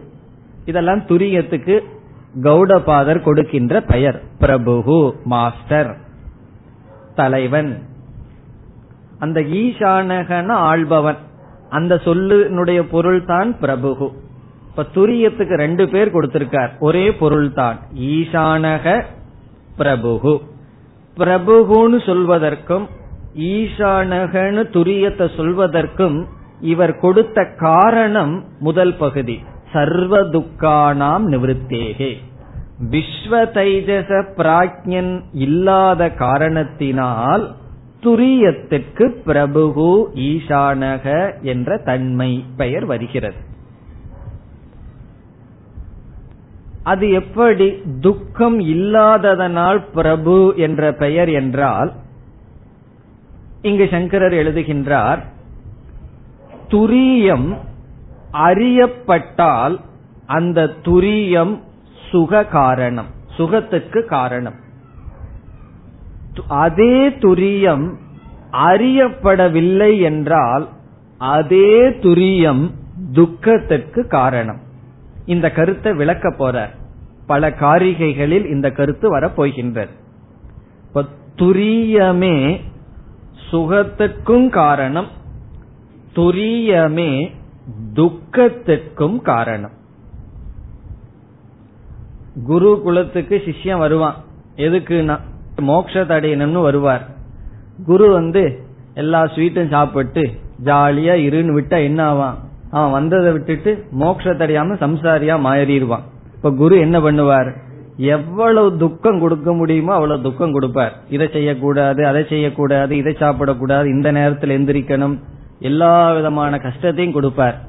இதெல்லாம் 0.65 0.99
துரியத்துக்கு 0.99 1.79
கௌடபாதர் 2.41 3.21
கொடுக்கின்ற 3.21 3.81
பெயர். 3.81 4.21
பிரபுகு 4.39 5.13
மாஸ்டர். 5.23 5.97
தலைவன். 7.15 7.91
அந்த 9.23 9.39
ஈசானகன 9.61 10.49
ஆள்பவன். 10.71 11.19
அந்த 11.77 11.93
சொல்லுனுடைய 12.05 12.79
பொருள் 12.93 13.21
தான் 13.31 13.51
பிரபுகு 13.61 14.07
இப்ப 14.67 14.85
துரியத்துக்கு 14.95 15.55
ரெண்டு 15.63 15.83
பேர் 15.93 16.13
கொடுத்திருக்கார். 16.15 16.71
ஒரே 16.87 17.05
பொருள் 17.21 17.49
தான் 17.59 17.77
ஈசானக 18.13 18.95
பிரபுகு 19.79 20.33
பிரபுகுன்னு 21.17 21.97
சொல்வதற்கும் 22.09 22.85
ஈசானகன்னு 23.53 24.63
துரியத்தை 24.77 25.27
சொல்வதற்கும் 25.39 26.17
இவர் 26.71 26.93
கொடுத்த 27.03 27.39
காரணம் 27.65 28.33
முதல் 28.67 28.95
பகுதி. 29.01 29.37
சர்வ 29.73 30.15
துக்கானாம் 30.33 31.25
நிவத்தேகே 31.33 32.11
விஸ்வ 32.91 33.33
தைஜச 33.57 34.09
பிராஜ்யன் 34.37 35.13
இல்லாத 35.45 36.09
காரணத்தினால் 36.23 37.43
துரியத்திற்கு 38.03 39.05
பிரபுகு 39.25 39.91
ஈசானக 40.15 41.05
என்ற 41.41 41.77
தன்மை 41.77 42.45
பெயர் 42.57 42.85
வருகிறது. 42.85 43.51
அது 46.83 47.11
எப்படி 47.11 47.81
துக்கம் 48.01 48.59
இல்லாததனால் 48.59 49.81
பிரபு 49.93 50.53
என்ற 50.57 50.93
பெயர் 50.93 51.29
என்றால் 51.29 51.91
இங்கு 53.61 53.87
சங்கரர் 53.91 54.33
எழுதுகின்றார் 54.33 55.21
துரியம் 56.69 57.57
அறியப்பட்டால் 58.31 59.79
அந்த 60.25 60.71
துரியம் 60.83 61.59
சுக 62.11 62.45
காரணம் 62.45 63.07
சுகத்துக்கு 63.37 64.05
காரணம். 64.05 64.61
அதே 66.47 67.09
துரியம் 67.09 67.93
அறியப்படவில்லை 68.51 70.01
என்றால் 70.01 70.69
அதே 71.17 71.89
துரியம் 71.89 72.71
துக்கத்திற்கு 73.11 74.07
காரணம். 74.07 74.59
இந்த 75.25 75.51
கருத்தை 75.51 75.93
விளக்க 75.93 76.31
போற 76.31 76.69
பல 77.27 77.49
காரிகைகளில் 77.49 78.45
இந்த 78.45 78.71
கருத்து 78.71 79.17
வரப்போகின்றது 79.17 79.89
துரியமே 81.37 82.61
சுகத்துக்கும் 83.51 84.49
காரணம் 84.49 85.07
துரியமே 86.15 87.31
துக்கத்திற்கும் 87.93 89.21
காரணம். 89.21 89.71
குரு 92.45 92.81
குலத்துக்கு 92.83 93.41
சிஷ்யம் 93.45 93.77
வருவான். 93.77 94.15
எதுக்குன்னா 94.55 95.19
மோக்ஷ 95.61 96.03
தடையணும்னு 96.03 96.61
வருவார். 96.61 97.05
குரு 97.85 98.11
வந்து 98.11 98.59
எல்லா 98.93 99.23
ஸ்வீட்டும் 99.23 99.67
சாப்பிட்டு 99.67 100.21
ஜாலியா 100.63 101.13
இருன்னு 101.27 101.55
விட்டா 101.59 101.83
என்ன 101.83 102.03
ஆவான்? 102.03 102.37
அவன் 102.69 102.91
வந்ததை 102.91 103.31
விட்டுட்டு 103.31 103.85
மோட்சத்தடையாம 103.99 104.77
சம்சாரியா 104.79 105.35
மாறிடுவான். 105.45 106.05
இப்ப 106.35 106.51
குரு 106.51 106.77
என்ன 106.77 106.99
பண்ணுவார்? 106.99 107.51
எவ்வளவு 107.97 108.77
துக்கம் 108.77 109.19
கொடுக்க 109.19 109.53
முடியுமோ 109.53 109.93
அவ்வளவு 109.93 110.21
துக்கம் 110.21 110.51
கொடுப்பார். 110.51 110.93
இதை 111.09 111.29
செய்யக்கூடாது 111.31 112.07
அதை 112.07 112.25
செய்யக்கூடாது 112.29 112.97
இதை 112.97 113.13
சாப்பிடக்கூடாது 113.19 113.85
இந்த 113.85 114.11
நேரத்தில் 114.11 114.55
எந்திரிக்கணும். 114.59 115.19
எல்லா 115.59 116.13
விதமான 116.13 116.57
கஷ்டத்தையும் 116.57 117.13
கொடுப்பார். 117.13 117.59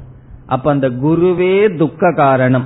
அப்ப 0.47 0.71
அந்த 0.71 0.89
குருவே 0.89 1.77
துக்க 1.77 2.13
காரணம் 2.13 2.65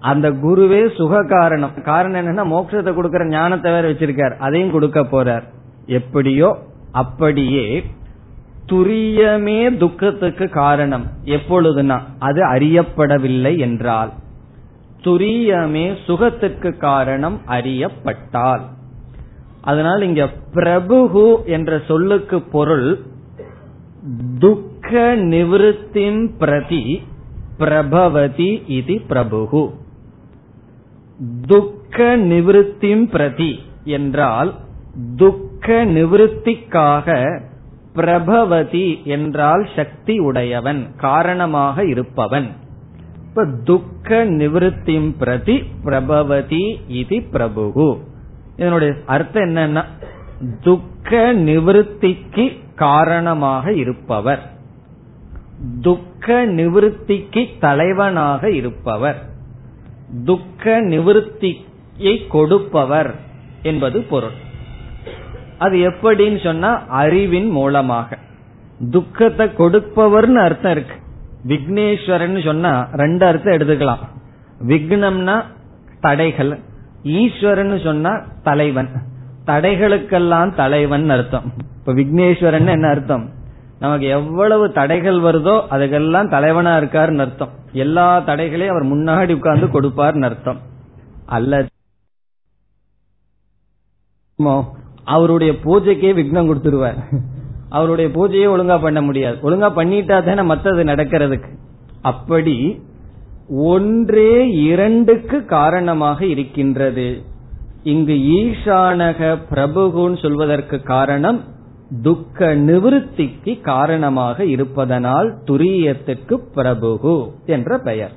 அந்த 0.00 0.30
குருவே 0.30 0.94
சுக 0.96 1.22
காரணம் 1.24 1.82
காரணம் 1.82 2.20
என்னன்னா 2.20 2.44
மோட்சத்தை 2.52 2.92
கொடுக்கற 2.92 3.28
ஞானத்தை 3.28 3.72
வேற 3.72 3.90
வச்சிருக்கார். 3.90 4.36
அதையும் 4.36 4.70
கொடுக்க 4.70 5.00
போறார். 5.00 5.42
எப்படியோ 5.86 6.56
அப்படியே 6.92 7.84
துரியமே 8.66 9.76
துக்கத்துக்கு 9.76 10.48
காரணம். 10.48 11.06
எப்பொழுதுனா 11.24 12.00
அது 12.18 12.40
அறியப்படவில்லை 12.44 13.58
என்றால். 13.58 14.12
துரியமே 15.04 15.96
சுகத்துக்கு 16.06 16.76
காரணம் 16.76 17.40
அறியப்பட்டால். 17.48 18.60
அதனால் 19.60 20.02
இங்க 20.02 20.28
பிரபுகு 20.54 21.44
என்ற 21.44 21.80
சொல்லுக்கு 21.86 22.40
பொருள் 22.42 23.00
துக்க 24.38 25.00
நிவிருத்தின் 25.14 26.30
பிரதி 26.38 27.02
பிரபவதி 27.58 28.62
இது 28.66 29.00
பிரபுகு 29.08 29.70
துக்க 31.46 32.16
நிவிருத்திம் 32.16 33.10
பிரதி 33.10 33.60
என்றால் 33.84 34.54
துக்க 35.16 35.84
நிவிருத்திக்காக 35.84 37.40
பிரபவதி 37.94 39.02
என்றால் 39.04 39.68
சக்தி 39.76 40.18
உடையவன் 40.18 40.96
காரணமாக 40.96 41.84
இருப்பவன். 41.84 42.48
இப்ப 43.28 43.46
துக்க 43.64 44.24
நிவிருத்திம் 44.24 45.14
பிரதி 45.18 45.62
பிரபவதி 45.84 46.80
இது 46.88 47.16
பிரபுகு. 47.16 47.98
இதனுடைய 48.56 48.94
அர்த்தம் 49.06 49.42
என்னன்னா 49.42 49.84
துக்க 50.60 51.32
நிவிருத்திக்கு 51.32 52.58
காரணமாக 52.74 53.72
இருப்பவர். 53.72 54.50
துக்க 55.80 56.46
நிவிருத்திக்கு 56.46 57.58
தலைவனாக 57.58 58.50
இருப்பவர். 58.50 59.29
துக்க 60.24 60.80
நிவிருத்தியை 60.80 62.26
கொடுப்பவர் 62.28 63.14
என்பது 63.62 64.00
பொருள். 64.00 64.48
அது 65.58 65.76
எப்படின்னு 65.76 66.42
சொன்னா 66.42 66.86
அறிவின் 66.86 67.50
மூலமாக. 67.50 68.18
துக்கத்தை 68.90 69.46
கொடுப்பவர்னு 69.46 70.34
அர்த்தம் 70.34 70.72
இருக்கு. 70.72 70.94
விக்னேஸ்வரன் 71.48 72.44
சொன்னா 72.44 72.88
ரெண்டு 72.92 73.26
அர்த்தம் 73.26 73.52
எடுத்துக்கலாம். 73.52 73.98
விக்னம்னா 74.68 75.44
தடைகள் 76.00 76.58
ஈஸ்வரன் 77.02 77.80
சொன்னா 77.82 78.22
தலைவன். 78.42 78.88
தடைகளுக்கெல்லாம் 79.46 80.54
தலைவன் 80.54 81.10
அர்த்தம். 81.10 81.52
இப்ப 81.78 81.92
விக்னேஸ்வரன் 81.92 82.66
என்ன 82.66 82.88
அர்த்தம்? 82.88 83.28
நமக்கு 83.78 84.06
எவ்வளவு 84.06 84.72
தடைகள் 84.72 85.16
வருதோ 85.16 85.62
அதுக்கெல்லாம் 85.70 86.28
தலைவனா 86.28 86.78
இருக்காருன்னு 86.78 87.18
அர்த்தம். 87.18 87.58
எல்லா 87.72 88.18
தடைகளையும் 88.18 88.76
அவர் 88.76 88.98
முன்னாடி 88.98 89.34
உட்கார்ந்து 89.34 89.70
கொடுப்பார் 89.70 90.22
அர்த்தம். 90.22 90.60
அல்லது 91.26 91.68
அவருடைய 95.04 95.52
பூஜைக்கே 95.52 96.10
விக்னம் 96.18 96.48
கொடுத்துருவார். 96.50 97.22
அவருடைய 97.68 98.10
பூஜையே 98.10 98.46
ஒழுங்கா 98.54 98.80
பண்ண 98.80 99.02
முடியாது. 99.02 99.50
ஒழுங்கா 99.50 99.68
பண்ணிட்டா 99.78 100.24
தானே 100.24 100.54
மத்தது 100.54 100.84
நடக்கிறதுக்கு. 100.84 101.58
அப்படி 102.00 102.82
ஒன்றே 103.48 104.50
இரண்டுக்கு 104.50 105.44
காரணமாக 105.44 106.26
இருக்கின்றது. 106.26 107.22
இங்கு 107.82 108.12
ஈசானக 108.12 109.38
பிரபுகுன்னு 109.50 110.18
சொல்வதற்கு 110.18 110.82
காரணம் 110.82 111.44
துக்க 112.02 112.54
நிவிருத்திக்கு 112.54 113.60
காரணமாக 113.60 114.44
இருப்பதனால் 114.44 115.38
துரியத்துக்கு 115.44 116.36
பிரபுகு 116.56 117.30
என்ற 117.46 117.78
பெயர். 117.78 118.12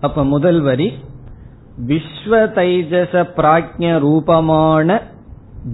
அப்ப 0.00 0.24
முதல் 0.24 0.60
வரி 0.60 0.92
விஸ்வ 1.86 2.32
தைஜச 2.32 3.24
பிராஜ்ய 3.36 3.98
ரூபமான 3.98 5.02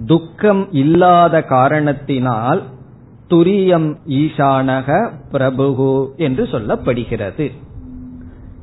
துக்கம் 0.05 0.67
இல்லாத 0.71 1.41
காரணத்தினால் 1.41 2.63
துரியம் 3.29 3.97
ஈசானக 4.07 5.09
பிரபுகு 5.31 6.15
என்று 6.15 6.43
சொல்லப்படுகிறது. 6.43 7.51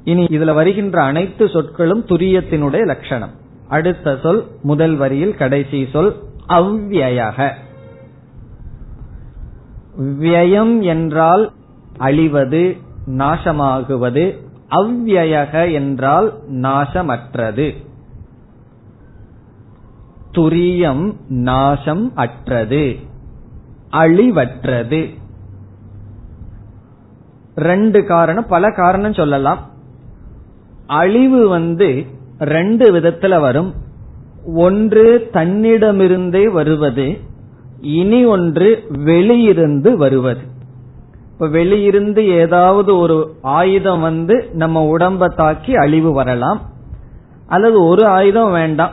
இனி 0.04 0.24
இதுல 0.24 0.54
வருகின்ற 0.54 1.02
அனைத்து 1.02 1.48
சொற்களும் 1.48 2.04
துரியத்தினுடைய 2.06 2.84
லட்சணம். 2.84 3.30
அடுத்த 3.68 4.18
சொல் 4.22 4.46
முதல் 4.62 4.96
வரியில் 4.96 5.34
கடைசி 5.34 5.88
சொல் 5.92 6.12
அவ்வியக 6.46 7.54
வியம் 9.98 10.82
என்றால் 10.82 11.52
அழிவது 11.98 12.76
நாசமாகுவது 13.06 14.36
அவ்வியக 14.70 15.72
என்றால் 15.72 16.32
நாசமற்றது. 16.50 17.76
துரியம் 20.32 21.14
நாசம் 21.28 22.12
அற்றது 22.14 22.96
அழிவற்றது. 23.92 25.14
ரெண்டு 27.54 28.04
காரணம் 28.04 28.46
பல 28.46 28.70
காரணம் 28.70 29.12
சொல்லலாம். 29.12 29.70
அழிவு 30.86 31.48
வந்து 31.48 32.06
ரெண்டு 32.38 32.92
விதத்துல 32.92 33.40
வரும். 33.40 33.74
ஒன்று 34.54 35.30
தன்னிடமிருந்தே 35.32 36.50
வருவது 36.50 37.20
இனி 37.80 38.24
ஒன்று 38.24 38.84
வெளியிருந்து 39.04 39.94
வருவது. 39.94 40.40
இப்ப 41.32 41.48
வெளியிருந்து 41.48 42.18
ஏதாவது 42.18 42.98
ஒரு 42.98 43.34
ஆயுதம் 43.42 44.00
வந்து 44.00 44.50
நம்ம 44.52 44.96
உடம்ப 44.96 45.34
தாக்கி 45.34 45.74
அழிவு 45.74 46.12
வரலாம். 46.12 46.60
அல்லது 47.46 47.84
ஒரு 47.84 48.06
ஆயுதம் 48.06 48.52
வேண்டாம். 48.52 48.92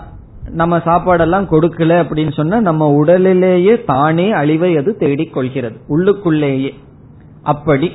நம்ம 0.49 0.77
சாப்பாடெல்லாம் 0.77 1.47
கொடுக்கல 1.51 2.03
அப்படின்னு 2.03 2.31
சொன்னா 2.31 2.59
நம்ம 2.59 2.89
உடலிலேயே 2.89 3.83
தானே 3.83 4.31
அழிவை 4.31 4.77
அது 4.77 4.95
தேடிக்கொள்கிறது 4.99 5.75
உள்ளுக்குள்ளேயே. 5.89 6.73
அப்படி 7.43 7.91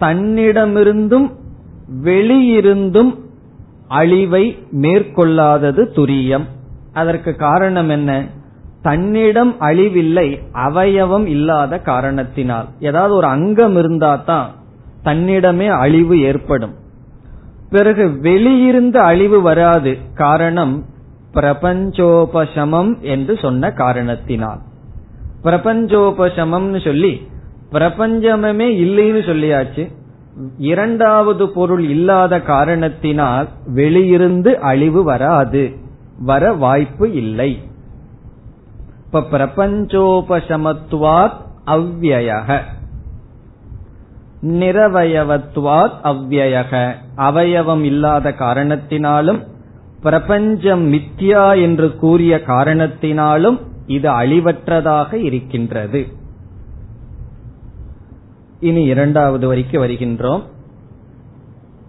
தன்னிடமிருந்தும் 0.00 1.30
வெளியிருந்தும் 2.04 3.18
அழிவை 3.88 4.58
மேற்கொள்ளாதது 4.70 5.84
துரியம். 5.94 6.44
அதற்கு 6.92 7.36
காரணம் 7.36 7.88
என்ன? 7.88 8.26
தன்னிடம் 8.82 9.56
அழிவில்லை 9.60 10.38
அவயவம் 10.52 11.26
இல்லாத 11.26 11.78
காரணத்தினால். 11.78 12.66
ஏதாவது 12.80 13.14
ஒரு 13.14 13.26
அங்கம் 13.26 13.76
இருந்தா 13.76 14.16
தான் 14.16 14.50
தன்னிடமே 15.04 15.66
அழிவு 15.66 16.20
ஏற்படும். 16.20 16.74
பிறகு 17.70 18.06
வெளியிருந்து 18.22 18.96
அழிவு 18.96 19.42
வராது. 19.42 19.98
காரணம் 20.14 20.84
பிரபஞ்சோபசமம் 21.34 23.00
என்று 23.00 23.38
சொன்ன 23.38 23.70
காரணத்தினால். 23.70 24.58
பிரபஞ்சோபசமம்னு 25.44 26.84
சொல்லி 26.84 27.26
பிரபஞ்சமே 27.70 28.68
இல்லைன்னு 28.80 29.22
சொல்லியாச்சு. 29.26 29.92
இரண்டாவது 30.58 31.48
பொருள் 31.48 31.82
இல்லாத 31.82 32.40
காரணத்தினால் 32.40 33.48
வெளியிருந்து 33.74 34.54
அழிவு 34.54 35.02
வராது. 35.02 35.76
வர 36.18 36.52
வாய்ப்பு 36.52 37.12
இல்லை. 37.12 37.58
இப்ப 39.12 39.38
பிரபஞ்சோபசமத்துவாத் 39.38 41.36
அவ்வயக 41.66 42.60
நிரவயவத்துவாத் 44.42 45.92
அவ்வயக 46.02 46.94
அவயவம் 47.16 47.82
இல்லாத 47.82 48.30
காரணத்தினாலும் 48.30 49.46
பிரபஞ்சம் 50.02 50.92
மித்யா 50.92 51.60
என்று 51.60 51.96
கூறிய 51.96 52.40
காரணத்தினாலும் 52.46 53.60
இது 53.86 54.10
அழிவற்றதாக 54.10 55.12
இருக்கின்றது. 55.12 56.06
இனி 58.60 58.82
இரண்டாவது 58.82 59.46
வரிக்கு 59.46 59.86
வருகின்றோம். 59.86 60.42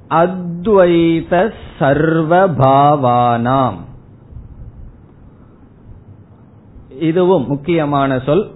அத்வைத 0.10 1.53
சர்வபாவானாம். 1.79 3.77
இதுவும் 7.02 7.48
முக்கியமான 7.48 8.20
சொல். 8.20 8.52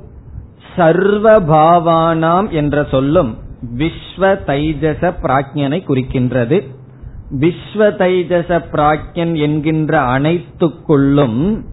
சர்வபாவானாம் 0.77 2.49
என்ற 2.49 2.87
சொல்லும் 2.91 3.37
விஸ்வ 3.77 4.19
தைஜச 4.19 5.13
பிராஜ்யனை 5.21 5.81
குறிக்கின்றது. 5.87 6.67
விஸ்வ 7.39 7.89
தைஜச 7.97 8.63
பிராக்யன் 8.71 9.37
என்கின்ற 9.37 10.01
அனைத்துக்குள்ளும் 10.01 11.63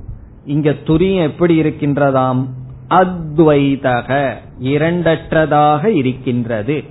இங்க 0.44 0.70
துரியம் 0.70 1.22
எப்படி 1.22 1.62
இருக்கின்றதாம்? 1.62 2.46
அத்வைதக 2.88 4.34
இரண்டற்றதாக 4.60 5.84
இருக்கின்றது. 5.86 6.82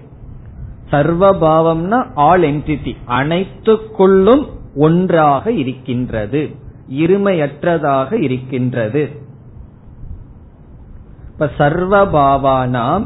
சர்வபாவம்னா 0.91 2.11
ஆல் 2.15 2.41
என்டிட்டி 2.41 2.95
அனைத்துக்குள்ளும் 3.07 4.45
ஒன்றாக 4.75 5.51
இருக்கின்றது 5.51 6.49
இருமையற்றதாக 6.89 8.21
இருக்கின்றது. 8.21 9.20
இப்ப 11.41 11.69
சர்வபாவானாம் 11.69 13.05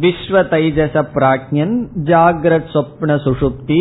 விஸ்வ 0.00 0.40
தைஜச 0.52 1.02
பிராக்யன் 1.14 1.74
ஜாகிரத் 2.04 2.70
சொப்ன 2.72 3.16
சுஷுப்தி 3.26 3.78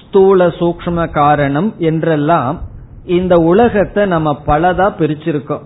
ஸ்தூல 0.00 0.46
சூக்ம 0.46 1.10
காரணம் 1.10 1.74
என்றெல்லாம் 1.78 2.60
இந்த 3.04 3.34
உலகத்தை 3.36 4.06
நம்ம 4.06 4.36
பலதா 4.46 4.86
பிரிச்சிருக்கோம். 4.98 5.64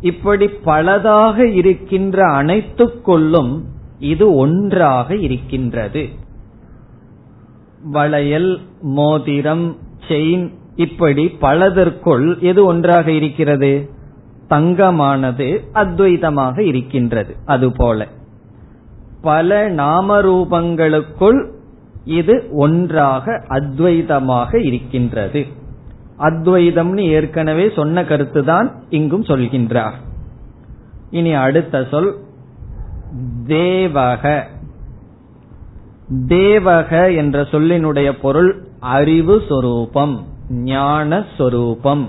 இப்படி 0.00 0.46
பலதாக 0.64 1.48
இருக்கின்ற 1.54 2.26
அனைத்துக்குள்ளும் 2.42 3.52
இது 3.98 4.34
ஒன்றாக 4.34 5.16
இருக்கின்றது. 5.16 6.08
வளையல் 7.92 8.60
மோதிரம் 8.80 9.76
செயின் 10.08 10.48
இப்படி 10.76 11.28
பலதற்குள் 11.40 12.38
எது 12.40 12.64
ஒன்றாக 12.64 13.10
இருக்கிறது? 13.10 13.90
தங்கமானது 14.50 15.64
அத்வைதமாக 15.74 16.58
இருக்கின்றது. 16.58 17.36
அதுபோல 17.44 18.06
பல 19.22 19.70
நாமரூபங்களுக்குள் 19.70 21.50
இது 22.04 22.48
ஒன்றாக 22.52 23.44
அத்வைதமாக 23.48 24.64
இருக்கின்றது. 24.64 25.46
அத்வைதம்னு 26.18 27.00
ஏற்கனவே 27.00 27.72
சொன்ன 27.76 28.02
கருத்துதான் 28.02 28.72
இங்கும் 28.88 29.24
சொல்கின்றார். 29.24 29.92
இனி 31.10 31.32
அடுத்த 31.32 31.86
சொல் 31.90 32.18
தேவக. 33.46 34.42
தேவக 36.28 37.16
என்ற 37.16 37.42
சொல்லினுடைய 37.42 38.12
பொருள் 38.22 38.66
அறிவு 38.80 39.42
சொரூபம் 39.48 40.26
ஞான 40.50 41.24
சொரூபம் 41.36 42.08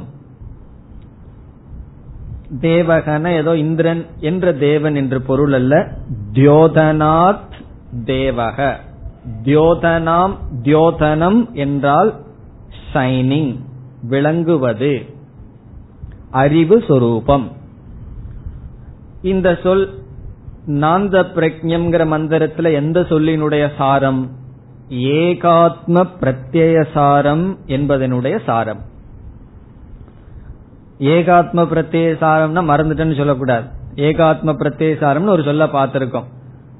தேவகன 2.54 3.36
ஏதோ 3.36 3.58
இந்திரன் 3.58 4.06
என்ற 4.20 4.54
தேவன் 4.54 4.96
என்று 4.96 5.22
பொருள் 5.22 5.54
அல்ல. 5.54 5.92
தியோதனாத் 6.34 7.52
தேவக. 8.06 8.76
தியோதனாம் 9.44 10.38
தியோதனம் 10.64 11.52
என்றால் 11.52 12.14
ஷைனிங் 12.94 13.56
விளங்குவது 14.02 15.06
அறிவு 16.32 16.84
சொரூபம். 16.88 17.52
இந்த 19.22 19.58
சொல் 19.64 20.02
நாந்த 20.68 21.26
பிரஜம்ங்கிற 21.36 22.06
மந்திரத்துல 22.08 22.74
எந்த 22.74 23.02
சொல்லினுடைய 23.02 23.70
சாரம்? 23.78 24.30
ஏகாத்ம 24.90 26.08
பிரத்யய 26.20 26.86
சாரம் 26.94 27.58
என்பதனுடைய 27.68 28.40
சாரம். 28.46 28.82
ஏகாத்ம 31.00 31.64
பிரத்யேசாரம்னா 31.64 32.62
மறந்துட்டேன்னு 32.62 33.18
சொல்லக்கூடாது. 33.18 33.66
ஏகாத்ம 33.96 34.54
பிரத்யேசாரம்னு 34.54 35.30
ஒரு 35.30 35.44
சொல்ல 35.44 35.66
பார்த்திருக்கோம். 35.66 36.24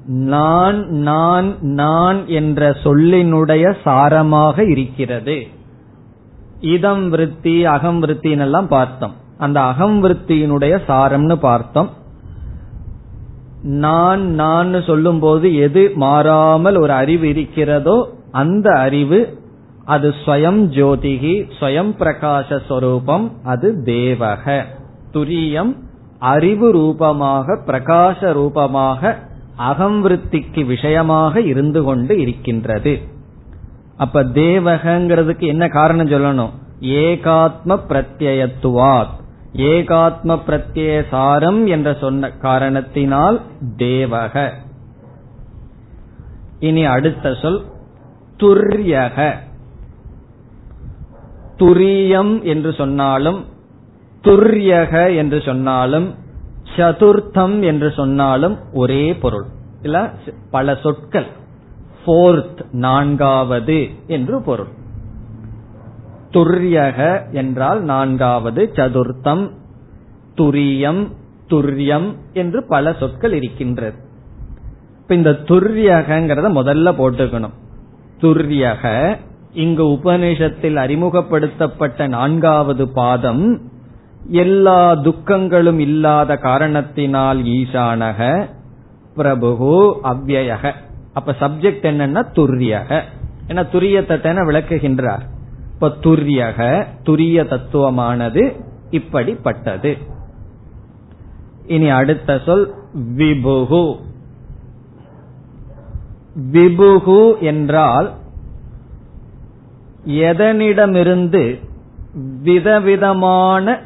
நான் 0.06 0.86
நான் 0.88 1.56
நான் 1.60 2.26
என்ற 2.26 2.70
சொல்லினுடைய 2.70 3.74
சாரமாக 3.84 4.70
இருக்கிறது. 4.70 5.46
இதம் 6.60 7.10
விருத்தி 7.10 7.64
அகம் 7.64 8.02
விருத்தின்னு 8.02 8.66
பார்த்தோம். 8.66 9.14
அந்த 9.38 9.60
அகம் 9.60 10.04
விருத்தியினுடைய 10.04 10.78
சாரம்னு 10.88 11.34
பார்த்தோம். 11.34 11.90
நான் 13.62 14.20
நான் 14.20 14.82
சொல்லும் 14.82 15.18
போது 15.18 15.56
எது 15.56 15.92
மாறாமல் 15.94 16.76
ஒரு 16.76 16.92
அறிவு 16.92 17.28
இருக்கிறதோ 17.28 18.14
அந்த 18.30 18.78
அறிவு 18.78 19.39
அது 19.84 20.14
ஸ்வயம் 20.26 20.60
ஜோதிகி 20.70 21.50
ஸ்வயம் 21.60 21.92
பிரகாசஸ்வரூபம் 21.98 23.30
அது 23.44 23.82
தேவக. 23.84 24.64
துரியம் 25.12 25.76
அறிவு 26.18 26.72
ரூபமாக 26.72 27.58
பிரகாச 27.66 28.32
ரூபமாக 28.32 29.18
அகம்விருத்திக்கு 29.58 30.66
விஷயமாக 30.66 31.40
இருந்து 31.40 31.82
கொண்டு 31.82 32.20
இருக்கின்றது. 32.20 33.00
அப்ப 33.96 34.24
தேவகங்கிறதுக்கு 34.24 35.46
என்ன 35.46 35.68
காரணம் 35.68 36.08
சொல்லணும்? 36.08 36.50
ஏகாத்ம 36.80 37.78
பிரத்யத்துவாத் 37.88 39.18
ஏகாத்ம 39.52 40.38
பிரத்யேசாரம் 40.46 41.66
என்ற 41.66 41.96
சொன்ன 42.00 42.30
காரணத்தினால் 42.30 43.40
தேவக. 43.76 44.50
இனி 46.58 46.84
அடுத்த 46.84 47.34
சொல் 47.34 47.64
துர்யக. 48.36 49.34
துரியம் 51.60 52.42
என்று 52.42 52.72
சொன்னாலும் 52.72 53.44
துர்யக 54.22 55.16
என்று 55.16 55.40
சொன்னாலும் 55.40 56.14
சதுர்த்தம் 56.76 57.62
என்று 57.62 57.92
சொன்னாலும் 57.92 58.58
ஒரே 58.72 59.14
பொருள். 59.14 59.44
இல்ல 59.82 60.10
பல 60.50 60.78
சொற்கள். 60.82 61.26
போர்த் 62.04 62.64
நான்காவது 62.72 63.88
என்று 64.06 64.42
பொருள். 64.42 64.70
துர்யக 66.30 67.30
என்றால் 67.30 67.82
நான்காவது 67.82 68.70
சதுர்த்தம் 68.72 69.50
துரியம் 70.36 71.06
துர்யம் 71.48 72.14
என்று 72.32 72.64
பல 72.68 72.92
சொற்கள் 72.92 73.32
இருக்கின்றது. 73.32 73.98
இப்ப 75.00 75.14
இந்த 75.14 75.30
துர்யகங்கிறத 75.30 76.48
முதல்ல 76.52 76.92
போட்டுக்கணும். 76.92 77.56
துர்யக 78.20 79.16
இங்கு 79.52 79.84
உபனிஷத்தில் 79.84 80.74
அறிமுகப்படுத்தப்பட்ட 80.74 82.06
நான்காவது 82.06 82.88
பாதம் 82.88 83.60
எல்லா 84.28 84.92
துக்கங்களும் 84.92 85.78
இல்லாத 85.78 86.36
காரணத்தினால் 86.36 87.42
ஈசானக 87.42 88.48
பிரபு 89.14 90.00
அவ்வயக. 90.04 90.72
அப்ப 91.12 91.34
சப்ஜெக்ட் 91.40 91.82
என்னன்னா 91.82 92.26
துரியக. 92.34 93.02
ஏன்னா 93.48 93.66
துரியத்தை 93.72 94.22
விளக்குகின்றார். 94.22 95.22
இப்ப 95.74 95.88
துரியக 96.02 96.86
துரிய 97.04 97.44
தத்துவமானது 97.44 98.60
இப்படிப்பட்டது. 98.90 99.98
இனி 101.66 101.88
அடுத்த 101.88 102.40
சொல் 102.46 102.74
விபுகு 103.16 103.96
விபுகு 106.52 107.38
என்றால் 107.38 108.18
எதனிடமிருந்து 110.06 111.58
விதவிதமான 112.42 113.80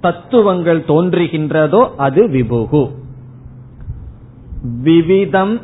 தத்துவங்கள் 0.00 0.84
தோன்றுகின்றதோ 0.88 1.88
அது 1.96 2.28
விபுகு. 2.28 2.90
விவிதம் 4.82 5.60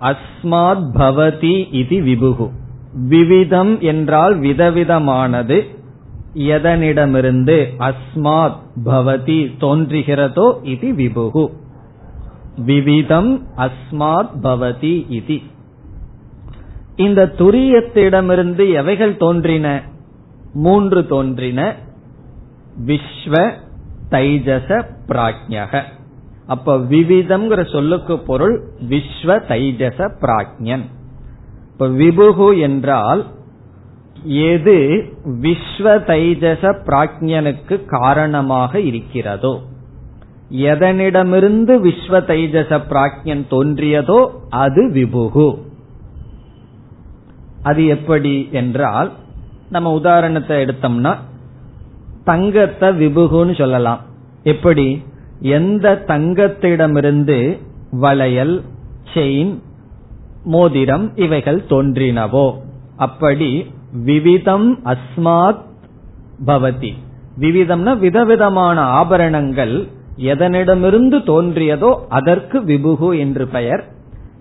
அஸ்மாத் 0.00 0.90
பவதி 0.94 1.74
இது 1.74 2.00
விபுகு. 2.00 2.50
விவிதம் 3.08 3.80
என்றால் 3.80 4.40
விதவிதமானது. 4.40 5.66
எதனிடமிருந்து 6.34 7.68
அஸ்மாத் 7.78 8.56
பவதி 8.84 9.50
தோன்றுகிறதோ 9.60 10.54
இது 10.62 10.92
விபுகு. 10.92 11.50
விவிதம் 12.56 13.42
அஸ்மாத் 13.56 14.30
பவதி 14.42 15.06
இது. 15.08 15.40
இந்த 16.96 17.32
துரியத்திடமிருந்து 17.38 18.72
எவைகள் 18.72 19.16
தோன்றின? 19.16 19.82
மூன்று 20.52 21.06
தோன்றின. 21.06 21.74
விஸ்வ 22.86 23.52
தைஜச 24.10 24.84
பிராஜ்யக. 25.08 25.82
அப்ப 26.46 26.76
விவிதம்ங்கிற 26.76 27.72
சொல்லுக்கு 27.72 28.18
பொருள் 28.18 28.62
விஸ்வ 28.88 29.26
தைஜச 29.26 30.10
பிராஜ்யன். 30.20 30.82
இப்ப 31.72 31.88
விபுகு 31.88 32.60
என்றால் 32.60 33.26
எது 34.24 35.04
விஸ்வ 35.24 36.00
தைஜச 36.00 36.76
பிராஜ்யனுக்கு 36.86 37.84
காரணமாக 37.86 38.80
இருக்கிறதோ? 38.80 39.60
எதனிடமிருந்து 40.50 41.80
விஸ்வ 41.80 42.20
தைஜச 42.20 42.80
பிராஜ்யன் 42.88 43.44
தோன்றியதோ 43.50 44.30
அது 44.50 44.88
விபுகு. 44.88 45.70
அது 47.62 47.82
எப்படி 47.86 48.34
என்றால் 48.52 49.10
நம்ம 49.70 49.92
உதாரணத்தை 49.92 50.56
எடுத்தோம்னா 50.64 51.12
தங்கத்தை 52.24 52.88
விபுகுன்னு 52.88 53.54
சொல்லலாம். 53.58 54.00
எப்படி? 54.44 54.86
எந்த 55.56 56.04
தங்கத்திடமிருந்து 56.06 57.38
வளையல் 57.90 58.56
செயின் 59.14 59.54
மோதிரம் 60.44 61.06
இவைகள் 61.16 61.60
தோன்றினவோ 61.68 62.46
அப்படி 62.96 63.50
விவிதம் 64.04 64.68
அஸ்மாத் 64.84 65.62
பவதி. 66.46 66.92
விவிதம்னா 67.40 67.92
விதவிதமான 67.98 68.80
ஆபரணங்கள் 69.00 69.74
எதனிடமிருந்து 70.30 71.18
தோன்றியதோ 71.30 71.90
அதற்கு 72.08 72.58
விபுகு 72.60 73.10
என்று 73.18 73.44
பெயர். 73.46 73.82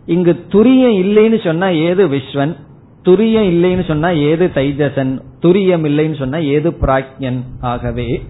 இங்கு 0.06 0.34
துரியம் 0.50 0.98
இல்லைன்னு 1.04 1.40
சொன்னா 1.44 1.68
ஏது 1.68 2.04
விஸ்வன்? 2.08 2.54
துரியம் 3.06 3.48
இல்லைன்னு 3.54 3.88
சொன்னா 3.88 4.10
ஏது 4.10 4.52
தைஜசன்? 4.54 5.20
துரியம் 5.42 5.86
இல்லைன்னு 5.86 6.18
சொன்னா 6.18 6.38
ஏது 6.38 6.70
பிராக்யன் 6.70 7.40
ஆகவே 7.62 8.22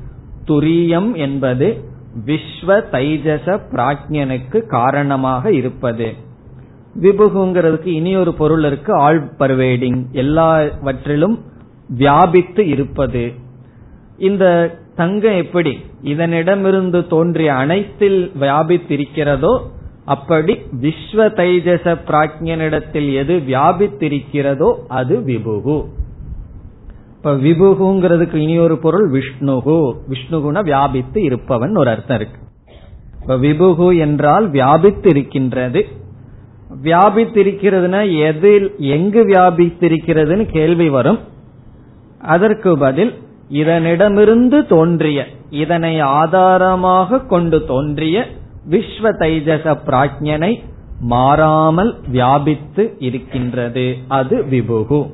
துரியம் 0.45 1.13
என்பது 1.13 1.83
விஸ்வ 2.25 2.67
தைஜச 2.67 3.59
பிராக்யனுக்கு 3.71 4.67
காரணமாக 4.67 5.53
இருப்பது. 5.53 6.13
விபுகுங்கிறதுக்கு 7.01 7.85
இனி 7.85 8.15
ஒரு 8.15 8.33
பொருள் 8.33 8.63
இருக்கு 8.63 8.93
ஆல் 8.93 9.31
பர்வேடிங் 9.39 10.03
எல்லாவற்றிலும் 10.11 11.39
வியாபித்து 11.89 12.67
இருப்பது. 12.67 13.31
இந்த 14.17 14.75
தங்கம் 14.95 15.35
எப்படி? 15.35 15.77
இதனிடமிருந்து 16.03 17.07
தோன்றிய 17.07 17.53
அனைத்தில் 17.53 18.31
வியாபித்திருக்கிறதோ 18.39 19.61
அப்படி 20.05 20.53
விஸ்வ 20.81 21.27
தைஜச 21.39 21.95
பிராஜ்யனிடத்தில் 22.07 23.13
எது 23.13 23.43
வியாபித்திருக்கிறதோ 23.47 24.73
அது 24.87 25.17
விபுகு. 25.17 25.85
இப்ப 27.15 27.33
விபுகுங்கிறதுக்கு 27.35 28.35
இனி 28.35 28.59
ஒரு 28.59 28.77
பொருள் 28.77 29.11
விஷ்ணுகு. 29.11 29.93
விஷ்ணுகுன 30.09 30.63
வியாபித்து 30.63 31.21
இருப்பவன் 31.21 31.75
ஒரு 31.75 31.89
அர்த்தம் 31.89 32.17
இருக்கு. 32.17 32.39
இப்ப 33.21 33.37
விபுகு 33.37 33.99
என்றால் 33.99 34.49
வியாபித்து 34.49 35.09
இருக்கின்றது 35.09 35.87
வியாபித்திருக்கிறதுனா 36.83 38.01
எதில் 38.19 38.75
எங்கு 38.77 39.23
வியாபித்திருக்கிறதுன்னு 39.23 40.45
கேள்வி 40.51 40.89
வரும். 40.89 41.19
அதற்கு 42.21 42.77
பதில் 42.77 43.13
இதனிடமிருந்து 43.49 44.67
தோன்றிய 44.67 45.25
இதனை 45.49 45.99
ஆதாரமாக 45.99 47.19
கொண்டு 47.19 47.65
தோன்றிய 47.65 48.27
விஸ்வ 48.69 49.03
தைஜச 49.03 49.77
பிராஜ்யனை 49.85 50.63
மாறாமல் 50.99 52.01
வியாபித்து 52.07 52.95
இருக்கின்றது. 52.99 53.97
அது 54.07 54.43
விபுகு. 54.43 55.11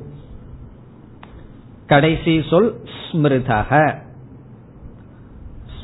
கடைசி 1.86 2.44
சொல் 2.50 2.80
ஸ்மிருதக. 3.12 3.94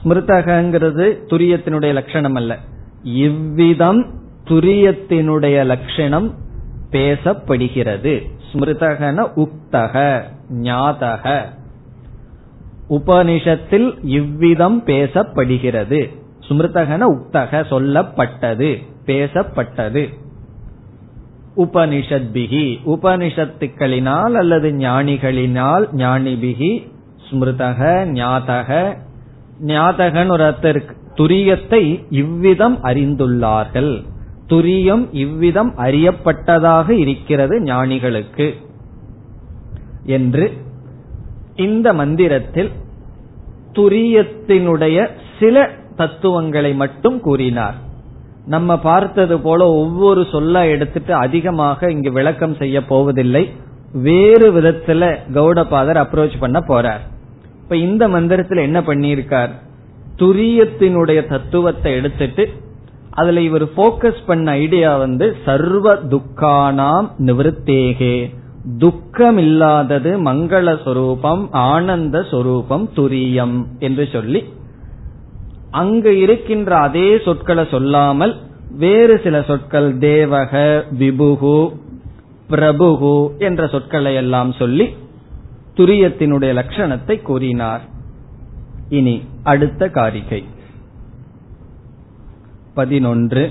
ஸ்மிருதகங்கிறது 0.02 1.16
துரியத்தினுடைய 1.26 1.92
லட்சணம் 1.92 2.34
அல்ல 2.34 2.58
இவ்விதம் 3.02 4.14
துரியத்தினுடைய 4.44 5.64
லட்சணம் 5.64 6.34
பேசப்படுகிறது. 6.90 8.30
ஸ்மிருதகன 8.52 9.28
உக்தக 9.36 10.22
ஞாதக. 10.52 11.44
உபனிஷத்தில் 12.90 13.98
இவ்விதம் 14.02 14.82
பேசப்படுகிறது. 14.86 16.22
ஸ்மிருதகன 16.48 17.02
உக்தக 17.14 17.64
சொல்லப்பட்டது 17.70 18.82
பேசப்பட்டது. 19.06 20.14
உபனிஷத்பிகி 21.56 22.78
உபனிஷத்துக்களினால் 22.86 24.32
அல்லது 24.32 24.70
ஞானிகளினால் 24.70 25.84
ஞானிபிகி 25.92 26.88
ஸ்மிருதக 27.30 27.80
ஞாதக 28.06 28.96
ஞாதகன் 29.60 30.30
ஒரு 30.30 30.44
அர்த்தம் 30.44 31.02
துரியத்தை 31.14 32.04
இவ்விதம் 32.10 32.76
அறிந்துள்ளார்கள். 32.82 34.04
துரியம் 34.48 35.08
இவ்விதம் 35.12 35.76
அறியப்பட்டதாக 35.76 36.90
இருக்கிறது 36.90 37.62
ஞானிகளுக்கு 37.62 38.54
என்று. 40.04 40.52
இந்த 41.56 41.92
மந்திரத்தில் 41.92 42.70
துரியத்தினுடைய 43.72 45.08
சில 45.38 45.70
தத்துவங்களை 45.96 46.74
மட்டும் 46.74 47.20
கூறினார். 47.20 47.74
நம்ம 48.46 48.78
பார்த்தது 48.78 49.40
போல 49.40 49.72
ஒவ்வொரு 49.72 50.26
சொல்ல 50.32 50.66
எடுத்துட்டு 50.66 51.14
அதிகமாக 51.14 51.90
இங்கு 51.90 52.12
விளக்கம் 52.12 52.54
செய்ய 52.54 52.84
போவதில்லை. 52.84 53.50
வேறு 53.92 54.52
விதத்துல 54.52 55.16
கௌடபாதர் 55.34 56.00
அப்ரோச் 56.04 56.40
பண்ண 56.40 56.60
போறார். 56.68 57.04
இப்ப 57.62 57.76
இந்த 57.76 58.08
மந்திரத்துல 58.08 58.60
என்ன 58.60 58.80
பண்ணியிருக்கார்? 58.80 59.48
துரியத்தினுடைய 60.16 61.28
தத்துவத்தை 61.28 61.92
எடுத்துட்டு 61.92 62.48
அதுல 63.10 63.40
இவர் 63.40 63.64
போக்கஸ் 63.64 64.22
பண்ண 64.26 64.50
ஐடியா 64.50 64.96
வந்து 64.96 65.36
சர்வ 65.44 65.94
துக்கானாம் 65.94 67.08
நிவத்தேகே 67.18 68.34
துக்கம் 68.78 69.38
இல்லாதது 69.38 70.22
மங்கள 70.22 70.82
சொரூபம் 70.84 71.52
ஆனந்த 71.52 72.22
சொரூபம் 72.30 72.90
துரியம் 72.96 73.64
என்று 73.78 74.08
சொல்லி 74.12 74.44
அங்கு 75.73 76.11
இருக்கின்ற 76.19 76.71
அதே 76.79 77.09
சொற்களை 77.17 77.63
சொல்லாமல் 77.65 78.33
வேறு 78.77 79.15
சில 79.23 79.37
சொற்கள் 79.41 79.89
தேவக 79.99 80.53
விபுகு 80.97 81.59
பிரபுகு 82.49 83.15
என்ற 83.39 83.61
சொற்களை 83.67 84.13
எல்லாம் 84.15 84.51
சொல்லி 84.53 84.87
துரியத்தினுடைய 85.77 86.51
லட்சணத்தை 86.53 87.15
கூறினார் 87.21 87.83
இனி 88.89 89.15
அடுத்த 89.43 89.89
காரிகை 89.89 90.41
பதினொன்று 92.73 93.43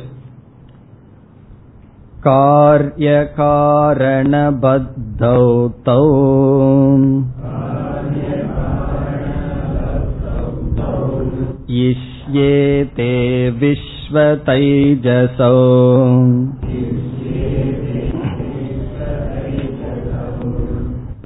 कार्यकारणबद्धौ 4.10 5.44
तौ 5.84 6.02
इष्येते 12.32 13.12
विश्वतैजसौ 13.60 15.54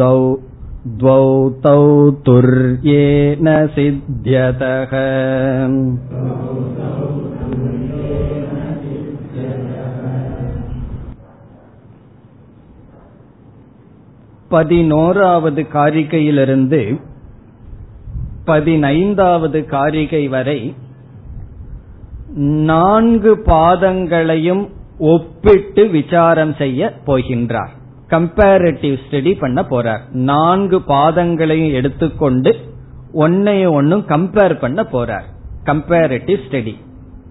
द्वौ 0.00 0.18
द्वौ 1.00 1.24
तौ 1.64 1.80
तुर्येण 2.26 3.48
सिद्ध्यतः 3.76 4.92
பதினோராவது 14.51 15.61
காரிகையிலிருந்து 15.73 16.81
பதினைந்தாவது 18.45 19.59
காரிகை 19.65 20.23
வரை 20.27 20.59
நான்கு 22.71 23.31
பாதங்களையும் 23.45 24.63
ஒப்பிட்டு 25.11 25.83
விசாரம் 25.87 26.53
செய்ய 26.53 26.89
போகின்றார். 27.07 27.73
கம்பேரிட்டிவ் 28.09 28.95
ஸ்டடி 29.03 29.31
பண்ண 29.39 29.59
போறார். 29.69 30.03
நான்கு 30.29 30.77
பாதங்களையும் 30.87 31.75
எடுத்துக்கொண்டு 31.79 32.51
ஒன்னைய 33.13 33.63
ஒன்னும் 33.69 34.03
கம்பேர் 34.07 34.55
பண்ண 34.59 34.81
போறார். 34.93 35.27
கம்பேரிட்டிவ் 35.65 36.39
ஸ்டடி 36.45 36.75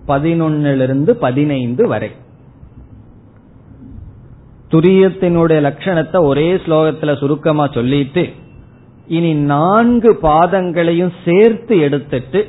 பதினொன்னிலிருந்து 0.09 1.13
பதினைந்து 1.25 1.85
வரை. 1.89 2.11
துரியத்தினுடைய 4.71 5.59
லட்சணத்தை 5.61 6.23
ஒரே 6.23 6.55
ஸ்லோகத்துல 6.55 7.19
சுருக்கமா 7.19 7.67
சொல்லிட்டு 7.67 8.29
இனி 9.07 9.35
நான்கு 9.35 10.19
பாதங்களையும் 10.23 11.13
சேர்த்து 11.25 11.79
எடுத்துட்டு 11.79 12.47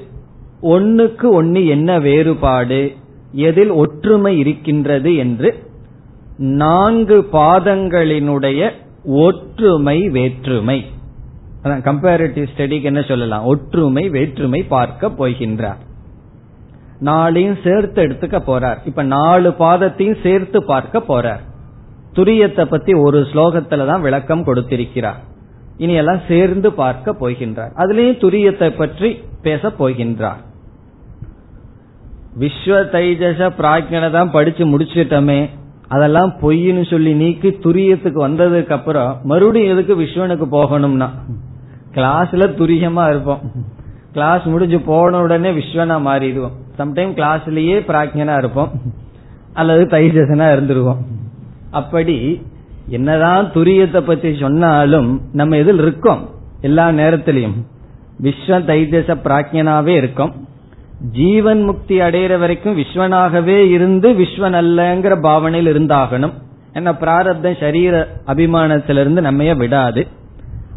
ஒன்னுக்கு 0.62 1.28
ஒன்னு 1.30 1.68
என்ன 1.68 2.00
வேறுபாடு 2.00 2.96
எதில் 3.32 3.70
ஒற்றுமை 3.70 4.38
இருக்கின்றது 4.38 5.16
என்று 5.16 5.70
நான்கு 6.38 7.28
பாதங்களினுடைய 7.34 8.72
ஒற்றுமை 9.04 10.10
வேற்றுமை. 10.10 10.86
அதான் 11.64 11.86
கம்பேரிட்டிவ் 11.88 12.46
ஸ்டடிக்கு 12.58 12.82
என்ன 12.82 13.02
சொல்லலாம்? 13.02 13.44
ஒற்றுமை 13.44 14.10
வேற்றுமை 14.10 14.64
பார்க்க 14.64 15.08
போகின்றார். 15.08 15.82
நாளையும் 17.06 17.58
சேர்த்து 17.64 18.08
எடுத்துக்க 18.08 18.40
போறார். 18.48 18.78
இப்ப 18.86 19.04
நாலு 19.04 19.50
பாதத்தையும் 19.50 20.22
சேர்த்து 20.24 20.66
பார்க்க 20.66 21.04
போறார். 21.08 21.50
துரியத்தை 22.18 22.64
பத்தி 22.66 22.94
ஒரு 22.94 23.20
ஸ்லோகத்துல 23.32 23.86
தான் 23.86 24.02
விளக்கம் 24.02 24.44
கொடுத்திருக்கிறார். 24.44 25.20
இனி 25.78 25.94
எல்லாம் 25.94 26.22
சேர்ந்து 26.28 26.70
பார்க்க 26.74 27.16
போகின்றார். 27.22 27.72
அதுலேயும் 27.82 28.22
துரியத்தை 28.24 28.70
பற்றி 28.78 29.10
பேச 29.42 29.70
போகின்றார். 29.80 30.42
விஸ்வ 32.42 32.76
தைஜச 32.94 33.48
பிராஜனை 33.60 34.10
தான் 34.12 34.32
படிச்சு 34.32 34.64
முடிச்சிட்டோமே 34.66 35.40
அதெல்லாம் 35.88 36.32
பொய்ன்னு 36.42 36.84
சொல்லி 36.90 37.14
நீக்கி 37.14 37.50
துரியத்துக்கு 37.64 38.20
வந்ததுக்கு 38.28 38.74
அப்புறம் 38.76 39.18
மறுபடியும் 39.24 39.72
எதுக்கு 39.74 39.96
விஸ்வனுக்கு 40.02 40.46
போகணும்னா? 40.58 41.08
கிளாஸ்ல 41.96 42.44
துரியமா 42.60 43.06
இருப்போம். 43.10 43.42
கிளாஸ் 44.14 44.46
முடிஞ்சு 44.46 44.80
போன 44.82 45.20
உடனே 45.22 45.50
விஸ்வனா 45.52 45.98
மாறிடுவோம். 46.08 46.56
சம்டைம் 46.78 47.12
கிளாஸ்லயே 47.18 47.78
பிராஜனா 47.90 48.38
இருப்போம். 48.38 48.72
அல்லது 49.54 49.84
தைஜசனா 49.86 50.48
இருந்துருவோம். 50.56 51.02
அப்படி 51.72 52.42
என்னதான் 52.90 53.52
துரியத்தை 53.54 54.02
பத்தி 54.02 54.38
சொன்னாலும் 54.38 55.22
நம்ம 55.34 55.58
இதில் 55.58 55.78
இருக்கோம்? 55.78 56.30
எல்லா 56.62 56.90
நேரத்திலையும். 56.90 57.58
விஸ்வ 58.24 58.58
தைஜச 58.70 59.16
பிராக்ஞனாவே 59.24 59.88
இருக்கும். 59.88 60.34
ஜீவன் 61.12 61.64
முக்தி 61.64 62.00
அடையிற 62.00 62.40
வரைக்கும் 62.40 62.78
விஸ்வனாகவே 62.78 63.58
இருந்து 63.70 64.10
விஸ்வன் 64.14 64.58
அல்லங்கிற 64.62 65.22
பாவனையில் 65.22 65.72
இருந்தாகணும். 65.74 66.32
என்ன 66.74 66.96
பிராரப்தம் 66.96 67.56
சரீர 67.60 68.08
அபிமானத்திலிருந்து 68.26 69.22
நம்மைய 69.28 69.58
விடாது. 69.58 70.08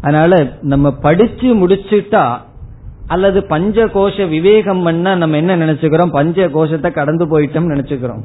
அதனால 0.01 0.57
நம்ம 0.61 0.91
படிச்சு 0.91 1.67
முடிச்சுட்டா 1.67 2.37
அல்லது 3.07 3.45
பஞ்ச 3.45 3.85
கோஷ 3.85 4.29
விவேகம் 4.29 4.83
பண்ணா 4.83 5.15
நம்ம 5.15 5.35
என்ன 5.35 5.57
நினைச்சுக்கிறோம்? 5.57 6.11
பஞ்ச 6.11 6.49
கோஷத்தை 6.49 6.91
கடந்து 6.91 7.25
போயிட்டோம் 7.25 7.71
நினைச்சுக்கிறோம். 7.73 8.23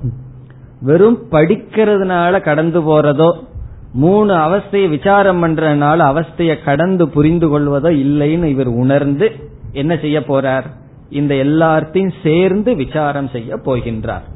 வெறும் 0.80 1.18
படிக்கிறதுனால 1.30 2.40
கடந்து 2.40 2.80
போறதோ 2.80 3.30
மூணு 3.92 4.32
அவஸ்தையை 4.34 4.88
விசாரம் 4.88 5.40
பண்றதுனால 5.42 5.98
அவஸ்தைய 6.10 6.52
கடந்து 6.64 7.08
புரிந்து 7.08 7.48
கொள்வதோ 7.48 7.90
இல்லைன்னு 8.04 8.44
இவர் 8.44 8.70
உணர்ந்து 8.82 9.26
என்ன 9.72 9.96
செய்ய 9.96 10.20
போறார்? 10.20 10.66
இந்த 11.10 11.34
எல்லாத்தையும் 11.34 12.12
சேர்ந்து 12.22 12.70
விசாரம் 12.74 13.28
செய்ய 13.28 13.56
போகின்றார். 13.56 14.26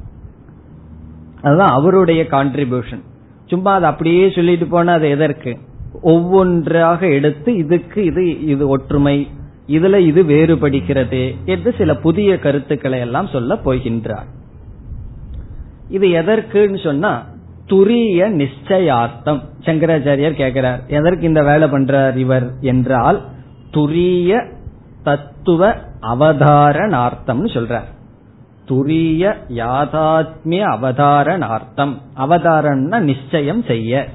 அதுதான் 1.42 1.72
அவருடைய 1.72 2.22
கான்ட்ரிபியூஷன் 2.30 3.02
சும்மா 3.46 3.72
அதை 3.74 3.88
அப்படியே 3.90 4.30
சொல்லிட்டு 4.30 4.66
போனா 4.66 4.92
அது 4.92 5.08
எதற்கு? 5.08 5.52
ஒவ்வொன்றாக 6.02 7.06
எடுத்து 7.08 7.50
இதுக்கு 7.56 8.04
இது 8.04 8.22
இது 8.46 8.68
ஒற்றுமை 8.68 9.16
இதுல 9.68 9.98
இது 9.98 10.22
வேறுபடுகிறது 10.22 11.22
என்று 11.44 11.74
சில 11.78 11.94
புதிய 11.96 12.38
கருத்துக்களை 12.38 12.98
எல்லாம் 13.00 13.26
சொல்ல 13.26 13.54
போகின்றார். 13.64 14.30
இது 15.88 16.08
எதற்குன்னு 16.08 16.84
சொன்னா 16.84 17.24
துரிய 17.66 18.46
நிச்சயார்த்தம். 18.46 19.40
சங்கராச்சாரியர் 19.60 20.32
கேட்கிறார் 20.32 20.82
எதற்கு 20.86 21.26
இந்த 21.26 21.42
வேலை 21.42 21.70
பண்றார் 21.70 22.16
இவர்? 22.16 22.52
என்றால் 22.60 23.24
துரிய 23.70 24.52
தத்துவ 25.02 25.74
அவதாரணார்த்தம்னு 26.00 27.48
சொல்றார். 27.52 27.92
துரிய 28.68 29.36
யாதாத்மிய 29.48 30.60
அவதாரணார்த்தம். 30.60 32.00
அவதாரம்னா 32.16 32.98
நிச்சயம் 32.98 33.62
செய்ய. 33.62 34.08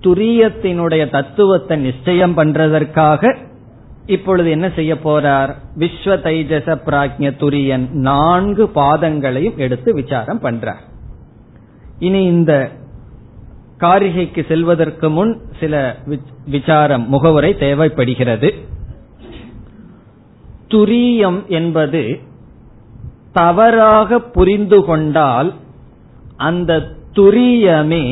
துரியத்தினுடைய 0.00 1.10
தத்துவத்தை 1.10 1.76
நிச்சயம் 1.76 2.36
பண்றதற்காக 2.36 3.36
இப்பொழுது 4.08 4.50
என்ன 4.50 4.70
செய்ய 4.70 4.94
போறார்? 4.94 5.52
விஸ்வ 5.78 6.14
தைஜச 6.24 6.68
பிராஜ்ய 6.86 7.30
துரியன் 7.40 7.90
நான்கு 7.90 8.64
பாதங்களையும் 8.74 9.56
எடுத்து 9.56 9.94
விசாரம் 9.94 10.42
பண்றார். 10.42 10.84
இனி 11.98 12.22
இந்த 12.24 12.70
காரிகைக்கு 13.80 14.46
செல்வதற்கு 14.46 15.10
முன் 15.10 15.40
சில 15.60 15.96
விசாரம் 16.46 17.08
முகவுரை 17.08 17.58
தேவைப்படுகிறது. 17.58 18.54
துரியம் 20.68 21.46
என்பது 21.46 22.20
தவறாக 23.32 24.20
புரிந்து 24.20 24.84
கொண்டால் 24.84 25.54
அந்த 26.36 26.72
துரியமே 27.12 28.04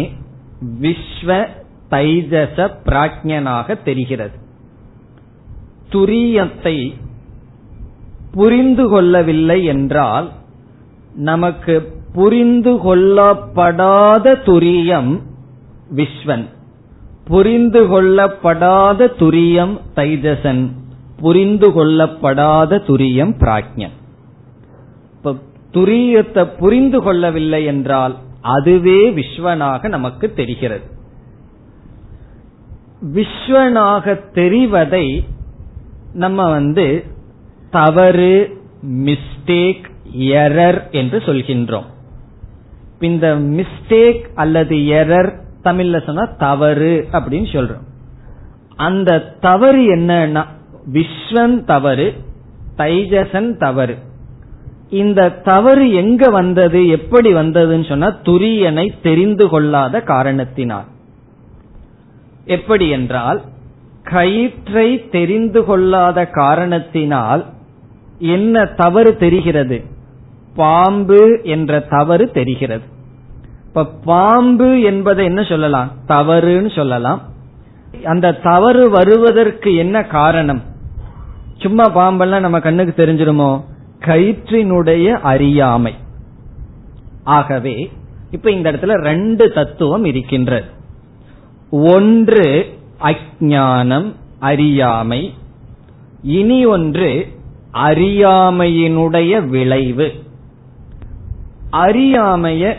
விஸ்வ 0.81 1.47
தைஜச 1.91 2.71
பிராஜ்யனாக 2.85 3.83
தெரிகிறது. 3.83 4.45
துரியத்தை 5.97 6.95
புரிந்து 8.33 8.89
கொள்ளவில்லை 8.89 9.65
என்றால் 9.65 10.33
நமக்கு 11.15 11.93
புரிந்து 12.13 12.75
கொள்ளப்படாத 12.75 14.35
துரியம் 14.47 15.21
விஸ்வன். 15.97 16.47
புரிந்து 17.25 17.87
கொள்ளப்படாத 17.87 19.11
துரியம் 19.19 19.81
தைஜசன். 19.97 20.73
புரிந்து 21.21 21.73
கொள்ளப்படாத 21.73 22.83
துரியம் 22.87 23.35
பிராஜ்யன் 23.39 23.95
துரியத்தை 25.73 26.43
புரிந்து 26.59 27.03
கொள்ளவில்லை 27.03 27.65
என்றால் 27.65 28.15
அதுவே 28.41 29.11
விஸ்வனாக 29.11 29.89
நமக்கு 29.89 30.33
தெரிகிறது. 30.33 30.85
விஸ்வனாக 33.15 34.15
தெரிவதை 34.35 35.25
நம்ம 36.17 36.49
வந்து 36.51 36.87
தவறு 37.71 38.33
மிஸ்டேக் 39.07 39.87
எரர் 40.19 40.81
என்று 40.91 41.19
சொல்கின்றோம். 41.19 41.89
இந்த 43.01 43.27
மிஸ்டேக் 43.37 44.23
அல்லது 44.35 44.77
எரர் 44.77 45.31
தமிழ்ல 45.65 46.05
சொன்னா 46.07 46.25
தவறு 46.39 47.09
அப்படின்னு 47.13 47.49
சொல்றோம். 47.55 47.87
அந்த 48.77 49.19
தவறு 49.41 49.83
என்னன்னா 49.97 50.45
விஸ்வன் 50.93 51.65
தவறு 51.65 52.15
தைஜசன் 52.77 53.51
தவறு. 53.57 53.97
இந்த 54.91 55.31
தவறு 55.31 55.85
எங்க 55.93 56.29
வந்தது 56.31 56.81
எப்படி 56.89 57.35
வந்ததுன்னு 57.35 57.89
சொன்னா 57.89 58.09
துரியனை 58.23 58.87
தெரிந்து 59.03 59.49
கொள்ளாத 59.49 60.01
காரணத்தினால். 60.01 60.89
எப்படி 62.45 62.89
என்றால் 62.89 63.41
கயிற்றை 64.11 65.09
தெரிந்து 65.09 65.65
கொள்ளாத 65.65 66.27
காரணத்தினால் 66.27 67.45
என்ன 68.19 68.65
தவறு 68.65 69.17
தெரிகிறது? 69.17 69.85
பாம்பு 70.57 71.41
என்ற 71.43 71.81
தவறு 71.81 72.31
தெரிகிறது. 72.31 72.85
இப்ப 73.67 73.85
பாம்பு 73.85 74.81
என்பதை 74.81 75.25
என்ன 75.25 75.43
சொல்லலாம்? 75.43 75.91
தவறுன்னு 76.09 76.75
சொல்லலாம். 76.75 77.23
அந்த 78.05 78.33
தவறு 78.33 78.91
வருவதற்கு 78.91 79.75
என்ன 79.75 80.03
காரணம்? 80.03 80.63
சும்மா 81.59 81.85
பாம்பெல்லாம் 81.85 82.41
நம்ம 82.41 82.61
கண்ணுக்கு 82.61 83.07
தெரிஞ்சிருமோ? 83.07 83.65
கயிற்றினுடைய 84.01 85.21
அறியாமை. 85.21 85.95
ஆகவே 87.25 87.93
இப்ப 88.31 88.51
இந்த 88.51 88.73
இடத்துல 88.73 88.93
ரெண்டு 88.93 89.53
தத்துவம் 89.53 90.05
இருக்கின்றது. 90.05 90.65
ஒன்று 91.71 92.76
அஜானம் 93.01 94.13
அறியாமை 94.39 95.35
இனி 96.23 96.65
ஒன்று 96.65 97.27
அறியாமையினுடைய 97.73 99.47
விளைவு. 99.47 100.13
அறியாமைய 101.73 102.77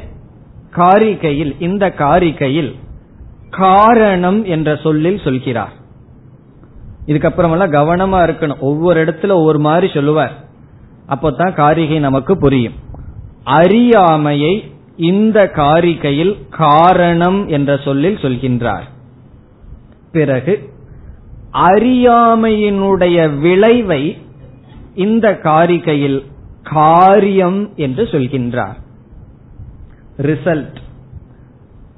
காரிகையில் 0.75 1.55
இந்த 1.59 1.93
காரிகையில் 1.97 2.75
காரணம் 3.49 4.45
என்ற 4.45 4.75
சொல்லில் 4.75 5.21
சொல்கிறார். 5.23 5.73
இதுக்கப்புறமெல்லாம் 7.05 7.71
கவனமா 7.71 8.27
இருக்கணும். 8.27 8.59
ஒவ்வொரு 8.59 9.05
இடத்துல 9.05 9.29
ஒவ்வொரு 9.29 9.59
மாதிரி 9.59 9.93
சொல்லுவார். 9.93 10.33
அப்போதான் 11.09 11.53
காரிகை 11.53 11.99
நமக்கு 11.99 12.37
புரியும். 12.37 12.73
அறியாமையை 13.43 14.71
இந்த 14.97 15.51
காரிகையில் 15.55 16.49
காரணம் 16.49 17.47
என்ற 17.47 17.77
சொல்லில் 17.77 18.15
சொல்கின்றார். 18.15 18.95
பிறகு 20.11 20.69
அறியாமையினுடைய 21.53 23.39
விளைவை 23.39 24.17
இந்த 24.95 25.39
காரிகையில் 25.43 26.25
காரியம் 26.63 27.71
என்று 27.75 28.03
சொல்கின்றார். 28.03 28.77
ரிசல்ட் 30.17 30.75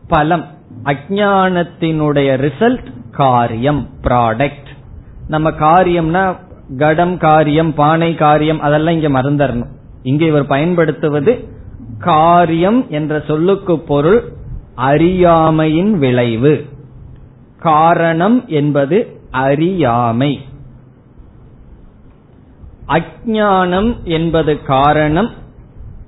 பலம். 0.08 0.46
அஜானத்தினுடைய 0.84 2.50
ரிசல்ட் 2.50 2.92
காரியம் 3.12 3.90
ப்ராடக்ட் 4.04 4.70
நம்ம 5.28 5.50
காரியம்னா 5.50 6.38
கடம் 6.78 7.18
காரியம் 7.18 7.74
பானை 7.74 8.16
காரியம் 8.16 8.60
அதெல்லாம் 8.60 8.94
இங்க 8.94 9.10
மறந்துடணும் 9.10 9.70
இங்க 10.04 10.26
இவர் 10.26 10.46
பயன்படுத்துவது 10.46 11.48
காரியம் 11.98 12.90
என்ற 12.90 13.24
சொல்லுக்கு 13.28 13.80
பொருள் 13.80 14.24
அறியாமையின் 14.76 15.98
விளைவு. 15.98 16.66
காரணம் 17.60 18.48
என்பது 18.48 19.22
அறியாமை. 19.32 20.40
அஜானம் 22.88 24.04
என்பது 24.04 24.64
காரணம் 24.64 25.30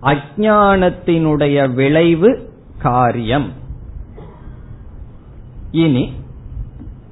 அஜானத்தினுடைய 0.01 1.73
விளைவு 1.73 2.49
காரியம். 2.77 3.51
இனி 5.71 6.13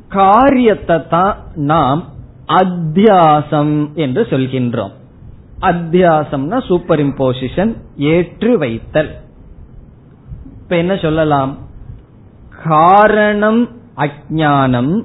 காரியத்தை 0.07 1.07
தான் 1.07 1.37
நாம் 1.55 2.03
அத்தியாசம் 2.47 3.93
என்று 3.93 4.21
சொல்கின்றோம். 4.29 4.91
அத்தியாசம்னா 5.61 6.65
சூப்பர் 6.67 6.99
இம்போசிஷன் 6.99 7.77
ஏற்று 7.95 8.57
வைத்தல். 8.57 9.19
இப்ப 10.61 10.77
என்ன 10.77 10.95
சொல்லலாம்? 10.95 11.57
காரணம் 12.63 13.77
அஜானம் 14.00 15.04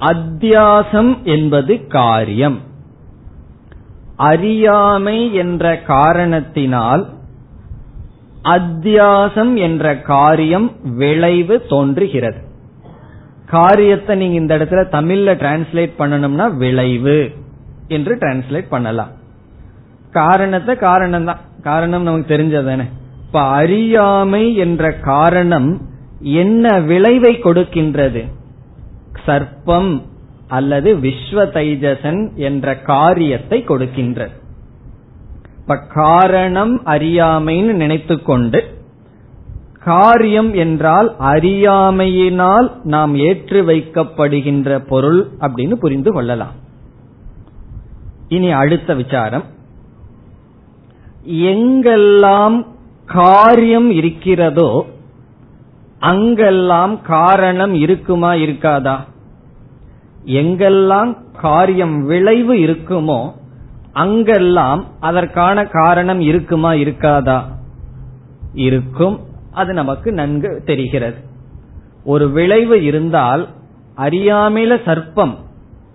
அத்தியாசம் 0.00 1.22
என்பது 1.22 1.86
காரியம். 1.86 2.58
அறியாமை 4.16 5.34
என்ற 5.34 5.78
காரணத்தினால் 5.78 7.08
அத்தியாசம் 8.42 9.54
என்ற 9.54 9.96
காரியம் 9.96 10.72
விளைவு 10.96 11.66
தோன்றுகிறது. 11.68 12.40
காரியத்தை 13.46 14.16
நீங்க 14.16 14.34
இந்த 14.34 14.56
இடத்துல 14.58 14.82
தமிழ்ல 14.96 15.34
டிரான்ஸ்லேட் 15.42 15.94
பண்ணணும்னா 15.98 16.56
விளைவு 16.56 17.30
என்று 17.88 18.14
டிரான்ஸ்லேட் 18.14 18.66
பண்ணலாம். 18.68 19.12
காரணத்தை 20.10 20.76
காரணம் 20.76 21.24
தான் 21.24 21.38
காரணம் 21.62 22.02
நமக்கு 22.02 22.36
தெரிஞ்சதானே 22.36 22.86
இப்ப 23.26 23.40
அறியாமை 23.40 24.56
என்ற 24.56 24.92
காரணம் 24.92 25.87
என்ன 26.20 26.80
விளைவை 26.80 27.34
கொடுக்கின்றது? 27.34 28.28
சர்ப்பம் 29.26 30.02
அல்லது 30.48 30.96
விஸ்வ 30.96 31.32
தைஜசன் 31.32 32.34
என்ற 32.34 32.76
காரியத்தை 32.76 33.64
கொடுக்கின்றது. 33.68 34.30
இப்ப 35.58 35.76
காரணம் 35.76 36.84
அறியாமைன்னு 36.84 37.72
நினைத்துக்கொண்டு 37.72 38.76
காரியம் 39.84 40.54
என்றால் 40.54 41.16
அறியாமையினால் 41.18 42.80
நாம் 42.84 43.14
ஏற்று 43.14 43.66
வைக்கப்படுகின்ற 43.66 44.78
பொருள் 44.88 45.30
அப்படின்னு 45.40 45.72
புரிந்து 45.72 46.12
கொள்ளலாம். 46.12 46.52
இனி 48.28 48.50
அடுத்த 48.50 48.94
விசாரம். 48.94 49.44
எங்கெல்லாம் 51.28 52.66
காரியம் 53.06 53.90
இருக்கிறதோ 53.90 54.86
அங்கெல்லாம் 55.98 57.02
காரணம் 57.02 57.74
இருக்குமா 57.74 58.32
இருக்காதா? 58.32 58.96
எங்கெல்லாம் 60.26 61.16
காரியம் 61.40 62.04
விளைவு 62.04 62.54
இருக்குமோ 62.54 63.32
அங்கெல்லாம் 63.92 64.86
அதற்கான 65.00 65.64
காரணம் 65.64 66.20
இருக்குமா 66.20 66.72
இருக்காதா? 66.72 67.42
இருக்கும். 68.54 69.20
அது 69.52 69.72
நமக்கு 69.72 70.12
நன்கு 70.12 70.62
தெரிகிறது. 70.66 71.16
ஒரு 72.04 72.30
விளைவு 72.30 72.82
இருந்தால் 72.82 73.48
அறியாமையில 73.96 74.78
சர்ப்பம் 74.84 75.36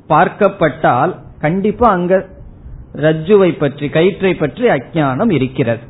பார்க்கப்பட்டால் 0.09 1.15
கண்டிப்பா 1.39 1.91
அங்க 1.91 2.29
ரஜ்ஜுவை 2.95 3.57
பற்றி 3.57 3.89
கயிற்றை 3.89 4.33
பற்றி 4.33 4.63
அஜானம் 4.67 5.31
இருக்கிறது. 5.31 5.81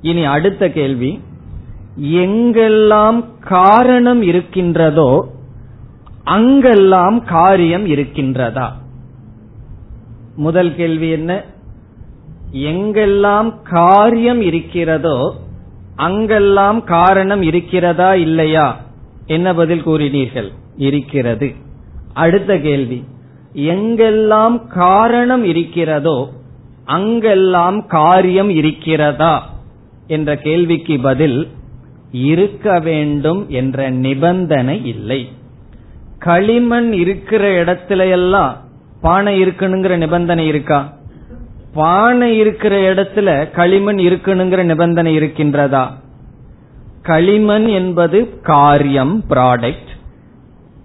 இனி 0.00 0.24
அடுத்த 0.24 0.68
கேள்வி. 0.68 1.20
எங்கெல்லாம் 2.00 3.24
காரணம் 3.40 4.22
இருக்கின்றதோ 4.22 5.28
அங்கெல்லாம் 6.24 7.24
காரியம் 7.24 7.86
இருக்கின்றதா? 7.86 8.72
முதல் 10.36 10.74
கேள்வி 10.74 11.10
என்ன? 11.10 11.44
எங்கெல்லாம் 12.52 13.62
காரியம் 13.62 14.40
இருக்கிறதோ 14.40 15.34
அங்கெல்லாம் 15.96 16.84
காரணம் 16.84 17.42
இருக்கிறதா 17.42 18.14
இல்லையா? 18.14 18.80
என்ன 19.26 19.54
பதில் 19.54 19.86
கூறினீர்கள்? 19.86 20.48
இருக்கிறது. 20.76 21.54
அடுத்த 22.14 22.58
கேள்வி. 22.58 23.04
எங்கெல்லாம் 23.54 24.66
காரணம் 24.66 25.44
இருக்கிறதோ 25.44 26.28
அங்கெல்லாம் 26.84 27.86
காரியம் 27.86 28.48
இருக்கிறதா? 28.48 29.50
என்ற 30.06 30.36
கேள்விக்கு 30.36 31.00
பதில் 31.00 31.48
இருக்க 32.14 32.80
வேண்டும் 32.80 33.46
என்ற 33.48 33.90
நிபந்தனை 33.90 34.84
இல்லை. 34.84 35.32
களிமண் 36.18 36.92
இருக்கிற 36.92 37.64
இடத்துல 37.64 38.10
எல்லாம் 38.10 38.56
பானை 39.00 39.42
இருக்கணுங்கிற 39.42 39.96
நிபந்தனை 39.96 40.46
இருக்கா? 40.46 40.92
பானை 41.74 42.36
இருக்கிற 42.36 42.94
இடத்துல 42.94 43.50
களிமண் 43.50 43.96
இருக்கணுங்கிற 43.96 44.62
நிபந்தனை 44.62 45.18
இருக்கின்றதா? 45.18 45.90
களிமண் 47.02 47.66
என்பது 47.66 48.40
காரியம் 48.40 49.24
ப்ராடக்ட் 49.30 49.92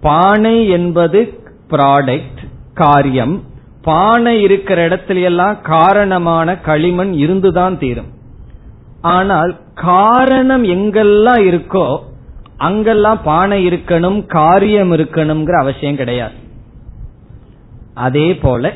பானை 0.00 0.68
என்பது 0.68 1.42
ப்ராடக்ட் 1.70 2.40
காரியம். 2.74 3.42
பானை 3.82 4.42
இருக்கிற 4.42 4.88
இடத்துல 4.88 5.22
எல்லாம் 5.22 5.60
காரணமான 5.62 6.56
களிமண் 6.56 7.12
இருந்துதான் 7.12 7.78
தீரும். 7.78 8.18
ஆனால் 9.00 9.56
காரணம் 9.74 10.64
எங்கெல்லாம் 10.64 11.42
இருக்கோ 11.50 11.98
அங்கெல்லாம் 12.56 13.20
பானை 13.24 13.66
இருக்கணும் 13.66 14.26
காரியம் 14.26 14.92
இருக்கணுங்கிற 14.92 15.52
அவசியம் 15.52 15.96
கிடையாது. 15.96 16.32
அதே 17.94 18.34
போல 18.34 18.72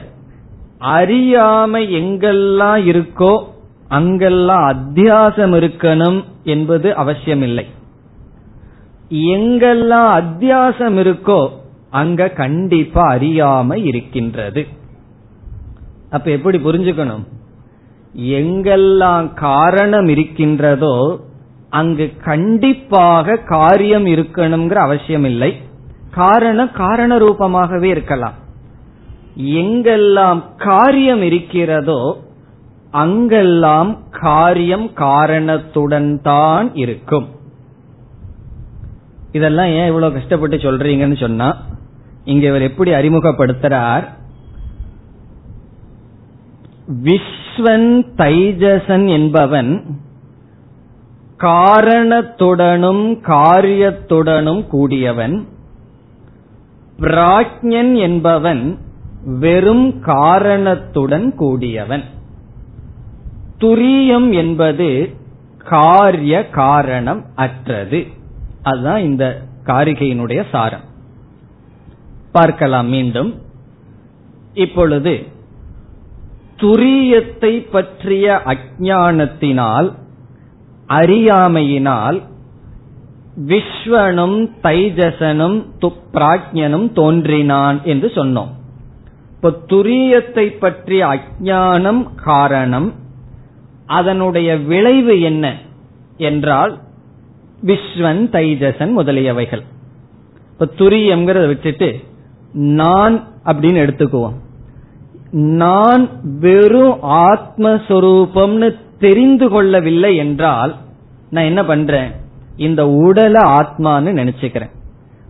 அறியாமை 0.79 1.95
எங்கெல்லாம் 1.95 2.81
இருக்கோ 2.93 3.45
அங்கெல்லாம் 3.89 4.65
அத்தியாசம் 4.69 5.55
இருக்கணும் 5.55 6.25
என்பது 6.45 6.95
அவசியமில்லை. 6.95 7.67
எங்கெல்லாம் 9.11 10.11
அத்தியாசம் 10.21 10.99
இருக்கோ 10.99 11.51
அங்க 11.91 12.29
கண்டிப்பா 12.29 13.03
அறியாமை 13.09 13.85
இருக்கின்றது. 13.85 14.67
அப்ப 16.11 16.31
எப்படி 16.31 16.59
புரிஞ்சுக்கணும்? 16.59 17.25
எங்கெல்லாம் 18.15 19.35
காரணம் 19.35 20.09
இருக்கின்றதோ 20.09 21.21
அங்கு 21.71 22.13
கண்டிப்பாக 22.25 23.37
காரியம் 23.37 24.07
இருக்கணுங்கிற 24.07 24.75
அவசியம் 24.75 25.25
இல்லை 25.25 25.61
காரணம் 26.11 26.71
காரண 26.73 27.17
ரூபமாகவே 27.17 27.85
இருக்கலாம். 27.85 28.35
எங்கெல்லாம் 29.37 30.43
காரியம் 30.57 31.23
இருக்கிறதோ 31.23 32.17
அங்கெல்லாம் 32.91 33.99
காரியம் 34.11 34.93
காரணத்துடன் 34.93 36.21
தான் 36.23 36.75
இருக்கும். 36.75 37.27
இதெல்லாம் 39.33 39.67
ஏன் 39.67 39.87
இவ்வளவு 39.87 40.13
கஷ்டப்பட்டு 40.13 40.57
சொல்றீங்கன்னு 40.57 41.21
சொன்னா 41.21 41.57
இங்க 42.25 42.47
இவர் 42.47 42.63
எப்படி 42.63 42.91
அறிமுகப்படுத்துறார்? 42.91 44.05
விஸ்வன் 46.89 48.05
தைஜசன் 48.17 49.09
என்பவன் 49.09 49.97
காரணத்துடனும் 51.39 53.21
காரியத்துடனும் 53.21 54.67
கூடியவன். 54.67 55.47
பிராஜ்யன் 56.99 57.97
என்பவன் 57.97 58.79
வெறும் 59.25 60.01
காரணத்துடன் 60.01 61.35
கூடியவன். 61.35 62.03
துரியம் 63.59 64.33
என்பது 64.33 65.11
காரிய 65.59 66.49
காரணம் 66.49 67.25
அற்றது. 67.35 68.07
அதுதான் 68.63 69.01
இந்த 69.01 69.43
காரிகையினுடைய 69.65 70.45
சாரம். 70.53 70.85
பார்க்கலாம் 72.33 72.89
மீண்டும். 72.89 73.35
இப்பொழுது 74.55 75.33
துரியத்தை 76.65 77.53
பற்றிய 77.71 78.27
அஜானத்தினால் 78.53 79.89
அறியாமையினால் 80.89 82.19
விஸ்வனும் 83.51 84.39
தைஜசனும் 84.63 85.57
துப்பிராஜ்யனும் 85.83 86.89
தோன்றினான் 86.93 87.79
என்று 87.93 88.09
சொன்னோம். 88.15 88.53
இப்போ 89.35 89.51
துரியத்தை 89.67 90.45
பற்றிய 90.59 91.03
அஜானம் 91.15 92.03
காரணம் 92.25 92.89
அதனுடைய 93.87 94.51
விளைவு 94.71 95.15
என்ன 95.21 95.45
என்றால் 96.29 96.73
விஸ்வன் 97.63 98.23
தைஜசன் 98.37 98.93
முதலியவைகள். 98.99 99.63
இப்ப 100.53 100.69
துரியம்ங்கிறத 100.79 101.47
விட்டுட்டு 101.47 101.89
நான் 102.53 103.17
அப்படின்னு 103.45 103.83
எடுத்துக்குவோம். 103.85 104.37
நான் 105.35 106.09
வெறும் 106.39 106.99
ஆத்மஸ்வரூபம்னு 107.03 108.75
தெரிந்து 108.99 109.49
கொள்ளவில்லை 109.49 110.17
என்றால் 110.17 110.75
நான் 111.31 111.45
என்ன 111.45 111.65
பண்றேன்? 111.65 112.13
இந்த 112.57 112.89
உடலை 112.89 113.43
ஆத்மான்னு 113.43 114.13
நினைச்சுக்கிறேன். 114.21 114.71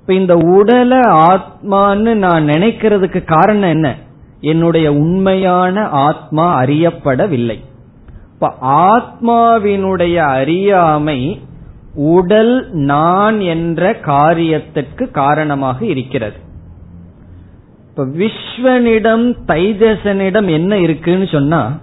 இப்ப 0.01 0.15
இந்த 0.15 0.35
உடலை 0.35 0.99
ஆத்மான்னு 0.99 2.15
நான் 2.15 2.47
நினைக்கிறதுக்கு 2.47 3.25
காரணம் 3.25 3.71
என்ன? 3.71 3.95
என்னுடைய 4.41 4.93
உண்மையான 4.93 5.89
ஆத்மா 5.89 6.63
அறியப்படவில்லை. 6.63 7.61
இப்ப 8.33 8.55
ஆத்மாவினுடைய 8.63 10.15
அறியாமை 10.15 11.41
உடல் 11.95 12.73
நான் 12.73 13.41
என்ற 13.41 13.93
காரியத்திற்கு 13.93 15.11
காரணமாக 15.11 15.85
இருக்கிறது. 15.85 16.37
இப்ப 17.97 18.07
விஸ்வனிடம் 18.07 19.37
தைஜசனிடம் 19.47 20.51
என்ன 20.51 20.79
இருக்குன்னு 20.79 21.27
சொன்னா 21.27 21.79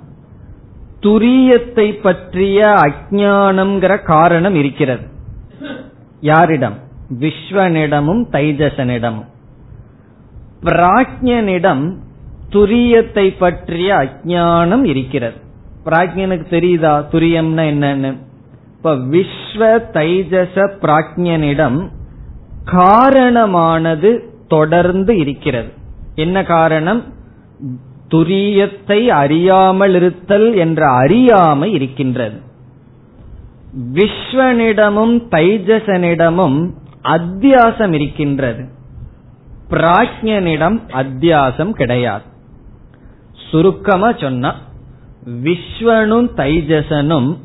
துரியத்தை 1.00 2.02
பற்றிய 2.02 2.68
அஜானம்ங்கிற 2.68 4.04
காரணம் 4.04 4.56
இருக்கிறது. 4.56 5.08
யாரிடம்? 6.22 6.78
விஸ்வனிடமும் 7.20 8.26
தைஜசனிடமும். 8.32 9.26
பிராஜ்யனிடம் 10.64 11.96
துரியத்தை 12.50 13.36
பற்றிய 13.40 13.96
அஜானம் 13.96 14.84
இருக்கிறது. 14.84 15.36
பிராஜ்யனுக்கு 15.86 16.46
தெரியுதா? 16.50 17.06
துரியம்னா 17.12 17.64
என்னன்னு? 17.74 18.18
இப்ப 18.78 18.96
விஸ்வ 18.96 19.80
தைஜச 19.94 20.70
பிராஜ்யனிடம் 20.82 21.90
காரணமானது 22.66 24.30
தொடர்ந்து 24.48 25.18
இருக்கிறது. 25.18 25.80
என்ன 26.16 26.44
காரணம்? 26.44 27.04
துரியத்தை 28.10 29.08
அறியாமல் 29.08 29.96
இருத்தல் 29.96 30.56
என்ற 30.56 30.90
அறியாமை 30.90 31.72
இருக்கின்றது. 31.72 32.40
விஸ்வனிடமும் 33.94 35.22
தைஜசனிடமும் 35.32 36.70
அத்தியாசம் 37.04 37.94
இருக்கின்றது. 37.94 38.66
பிராஜ்யனிடம் 39.70 40.80
அத்தியாசம் 40.94 41.72
கிடையாது. 41.72 42.24
சுருக்கமா 43.52 44.12
சொன்னா 44.12 44.56
விஸ்வனும் 45.44 46.28
தைஜசனும் 46.36 47.38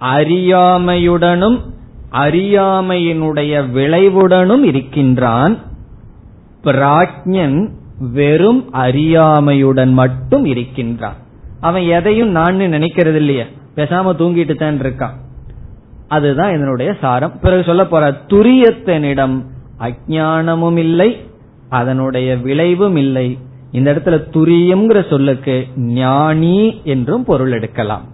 அறியாமையுடனும் 0.00 1.60
அறியாமையினுடைய 2.12 3.70
விளைவுடனும் 3.70 4.62
இருக்கின்றான் 4.62 5.58
பிராஜ்யன் 6.64 7.68
வெறும் 7.98 8.70
அறியாமையுடன் 8.72 9.92
மட்டும் 9.92 10.44
இருக்கின்றான். 10.44 11.16
அவன் 11.60 11.82
எதையும் 11.82 12.28
நான் 12.28 12.56
நினைக்கிறது 12.56 13.14
இல்லையே 13.14 13.46
பேசாம 13.74 14.14
தூங்கிட்டு 14.14 14.54
தான் 14.54 14.80
இருக்கான். 14.80 15.26
அதுதான் 16.08 16.54
இதனுடைய 16.54 16.96
சாரம். 17.00 17.40
பிறகு 17.40 17.62
சொல்ல 17.62 17.86
போற 17.86 18.10
துரியத்தனிடம் 18.26 19.42
அஜானமும் 19.80 20.76
இல்லை 20.76 21.20
அதனுடைய 21.68 22.36
விளைவும் 22.36 22.96
இல்லை. 22.96 23.38
இந்த 23.72 23.94
இடத்துல 23.94 24.08
துரியம்ங்கிற 24.08 25.08
சொல்லுக்கு 25.08 25.66
ஞானி 25.76 26.80
என்றும் 26.84 27.24
பொருள் 27.24 27.52
எடுக்கலாம். 27.52 28.04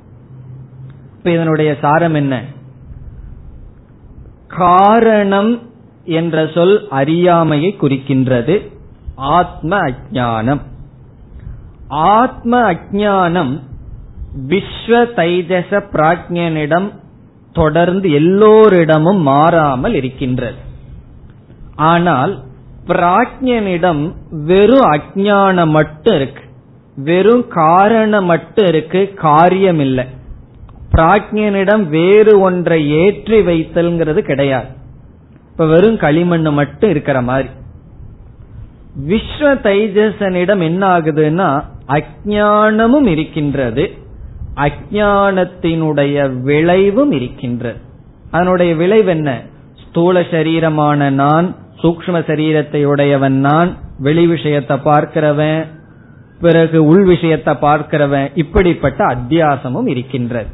இப்ப 1.16 1.30
இதனுடைய 1.30 1.76
சாரம் 1.80 2.14
என்ன? 2.14 2.42
காரணம் 4.48 5.70
என்ற 6.04 6.50
சொல் 6.54 6.88
அறியாமையை 6.88 7.76
குறிக்கின்றது. 7.80 8.73
ஆத்ம 9.14 9.78
அஜானம் 9.78 10.60
ஆத்ம 11.88 12.72
அஜானம் 12.72 13.60
விஸ்வ 14.48 15.00
தைஜச 15.16 15.80
பிராஜ்யனிடம் 15.92 16.88
தொடர்ந்து 17.52 18.10
எல்லோரிடமும் 18.10 19.20
மாறாமல் 19.22 19.94
இருக்கின்றது. 19.94 20.56
ஆனால் 21.76 22.42
பிராஜ்யனிடம் 22.86 24.14
வெறும் 24.30 24.86
அஜானம் 24.90 25.68
மட்டும் 25.68 26.14
இருக்கு. 26.14 26.42
வெறும் 26.96 27.48
காரணம் 27.48 28.24
மட்டும் 28.24 28.66
இருக்கு 28.66 29.14
காரியம் 29.14 29.78
இல்லை 29.78 30.04
பிராஜ்யனிடம் 30.90 31.88
வேறு 31.88 32.40
ஒன்றை 32.40 32.90
ஏற்றி 32.90 33.40
வைத்தல்ங்கிறது 33.40 34.18
கிடையாது. 34.18 34.66
இப்ப 35.50 35.66
வெறும் 35.66 35.96
களிமண் 35.96 36.42
மட்டும் 36.42 36.90
இருக்கிற 36.90 37.22
மாதிரி. 37.22 37.48
விஸ்வ 39.08 39.40
தைஜசனிடம் 39.40 40.62
என்ன 40.62 40.98
ஆகுதுன்னா 40.98 41.64
அஜானமும் 41.88 43.06
இருக்கின்றது. 43.06 43.90
அஜானத்தினுடைய 44.54 46.42
விளைவும் 46.42 47.12
இருக்கின்றது. 47.12 47.78
அதனுடைய 48.30 48.74
விளைவு 48.74 49.10
என்ன? 49.10 49.42
ஸ்தூல 49.88 50.20
சரீரமான 50.20 51.10
நான் 51.10 51.56
சூக்ம 51.82 52.20
சரீரத்தை 52.20 52.84
உடையவன் 52.84 53.38
நான் 53.38 53.76
வெளி 53.98 54.26
விஷயத்தை 54.26 54.76
பார்க்கிறவன் 54.84 55.66
பிறகு 56.40 56.84
உள் 56.84 57.04
விஷயத்தை 57.04 57.54
பார்க்கிறவன் 57.54 58.30
இப்படிப்பட்ட 58.34 59.04
அத்தியாசமும் 59.04 59.88
இருக்கின்றது. 59.88 60.48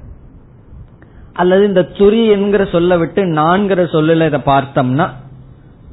அல்லது 1.33 1.67
இந்த 1.67 1.83
துரி 1.83 2.27
என்கிற 2.27 2.65
சொல்ல 2.65 2.99
விட்டு 2.99 3.23
நான்கிற 3.23 3.87
சொல்லல 3.93 4.27
இதை 4.27 4.41
பார்த்தோம்னா 4.47 5.11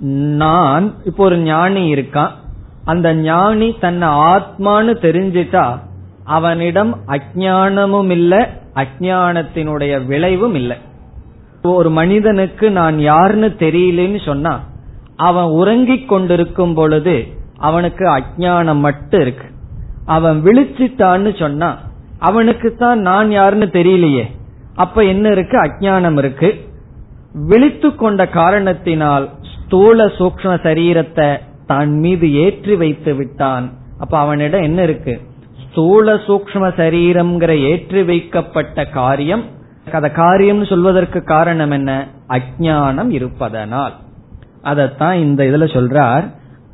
நான் 0.02 0.94
இப்போ 1.04 1.24
ஒரு 1.24 1.38
ஞானி 1.38 1.94
இருக்கான். 1.94 2.30
அந்த 2.86 3.14
ஞானி 3.14 3.76
தன்னை 3.80 4.08
ஆத்மான்னு 4.08 4.94
தெரிஞ்சிட்டா 5.02 5.80
அவனிடம் 6.24 6.98
அஜானமும் 7.08 8.10
இல்லை 8.10 8.46
அஜானத்தினுடைய 8.76 10.06
விளைவும் 10.06 10.56
இல்லை. 10.56 10.78
ஒரு 11.64 11.90
மனிதனுக்கு 11.90 12.72
நான் 12.72 13.00
யாருன்னு 13.00 13.48
தெரியலன்னு 13.48 14.26
சொன்னா 14.26 14.64
அவன் 15.16 15.46
உறங்கிக் 15.46 16.08
கொண்டிருக்கும் 16.08 16.74
பொழுது 16.74 17.28
அவனுக்கு 17.58 18.18
அஜானம் 18.18 18.80
மட்டும் 18.80 19.22
இருக்கு. 19.22 19.46
அவன் 20.06 20.44
விழிச்சிட்டான்னு 20.44 21.40
சொன்னா 21.40 21.78
அவனுக்கு 22.20 22.76
தான் 22.76 23.00
நான் 23.00 23.32
யாருன்னு 23.32 23.66
தெரியலையே. 23.66 24.26
அப்ப 24.76 25.04
என்ன 25.04 25.32
இருக்கு? 25.32 25.64
அஜானம் 25.64 26.18
இருக்கு. 26.18 26.66
விழித்து 27.34 27.96
கொண்ட 27.96 28.28
காரணத்தினால் 28.28 29.30
ஸ்தூல 29.68 30.06
சூக்ம 30.06 30.52
சரீரத்தை 30.66 31.38
தன் 31.66 32.00
மீது 32.00 32.34
ஏற்றி 32.34 32.76
வைத்து 32.76 33.16
விட்டான். 33.16 33.72
அப்ப 34.00 34.20
அவனிடம் 34.20 34.62
என்ன 34.62 34.84
இருக்கு? 34.84 35.22
ஸ்தூல 35.72 36.14
சூக்ம 36.14 36.70
சரீரம்ங்கிற 36.78 37.62
ஏற்றி 37.62 38.04
வைக்கப்பட்ட 38.04 38.86
காரியம் 38.86 39.44
அத 39.92 40.12
காரியம் 40.12 40.66
சொல்வதற்கு 40.66 41.24
காரணம் 41.24 41.72
என்ன? 41.72 42.08
அஜானம் 42.30 43.10
இருப்பதனால். 43.10 43.96
அதத்தான் 44.64 45.14
இந்த 45.14 45.44
இதுல 45.44 45.66
சொல்றார். 45.76 46.26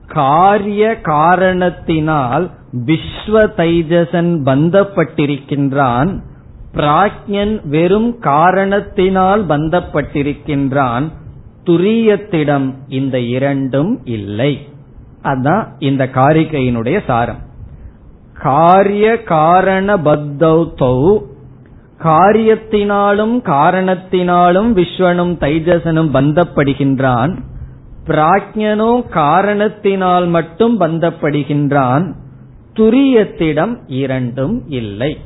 காரிய 0.07 1.01
காரணத்தினால் 1.01 2.51
விஸ்வ 2.85 3.43
தைஜசன் 3.57 4.31
பந்தப்பட்டிருக்கின்றான். 4.45 6.19
பிராக்ஞன் 6.73 7.67
வெறும் 7.67 8.19
காரணத்தினால் 8.19 9.47
பந்தப்பட்டிருக்கின்றான். 9.47 11.07
துரியத்திடம் 11.65 12.73
இந்த 12.87 13.19
இரண்டும் 13.19 14.01
இல்லை. 14.03 14.67
அதுதான் 15.21 15.75
இந்த 15.79 16.09
காரிகையினுடைய 16.13 16.99
சாரம். 17.07 17.41
காரிய 18.33 19.23
காரண 19.23 19.97
பத்தௌ 19.97 21.31
காரியத்தினாலும் 22.03 23.35
காரணத்தினாலும் 23.43 24.69
விஸ்வனும் 24.79 25.35
தைஜசனும் 25.39 26.09
பந்தப்படுகின்றான். 26.13 27.37
பிராஜ்யனோ 28.07 29.07
காரணத்தினால் 29.07 30.27
மட்டும் 30.27 30.79
பந்தப்படுகின்றான். 30.79 32.13
துரியத்திடம் 32.73 33.77
இரண்டும் 33.87 34.63
இல்லை. 34.67 35.17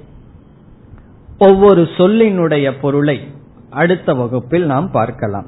ஒவ்வொரு 1.38 1.82
சொல்லினுடைய 1.82 2.72
பொருளை 2.82 3.20
அடுத்த 3.70 4.14
வகுப்பில் 4.14 4.66
நாம் 4.66 4.92
பார்க்கலாம். 4.92 5.48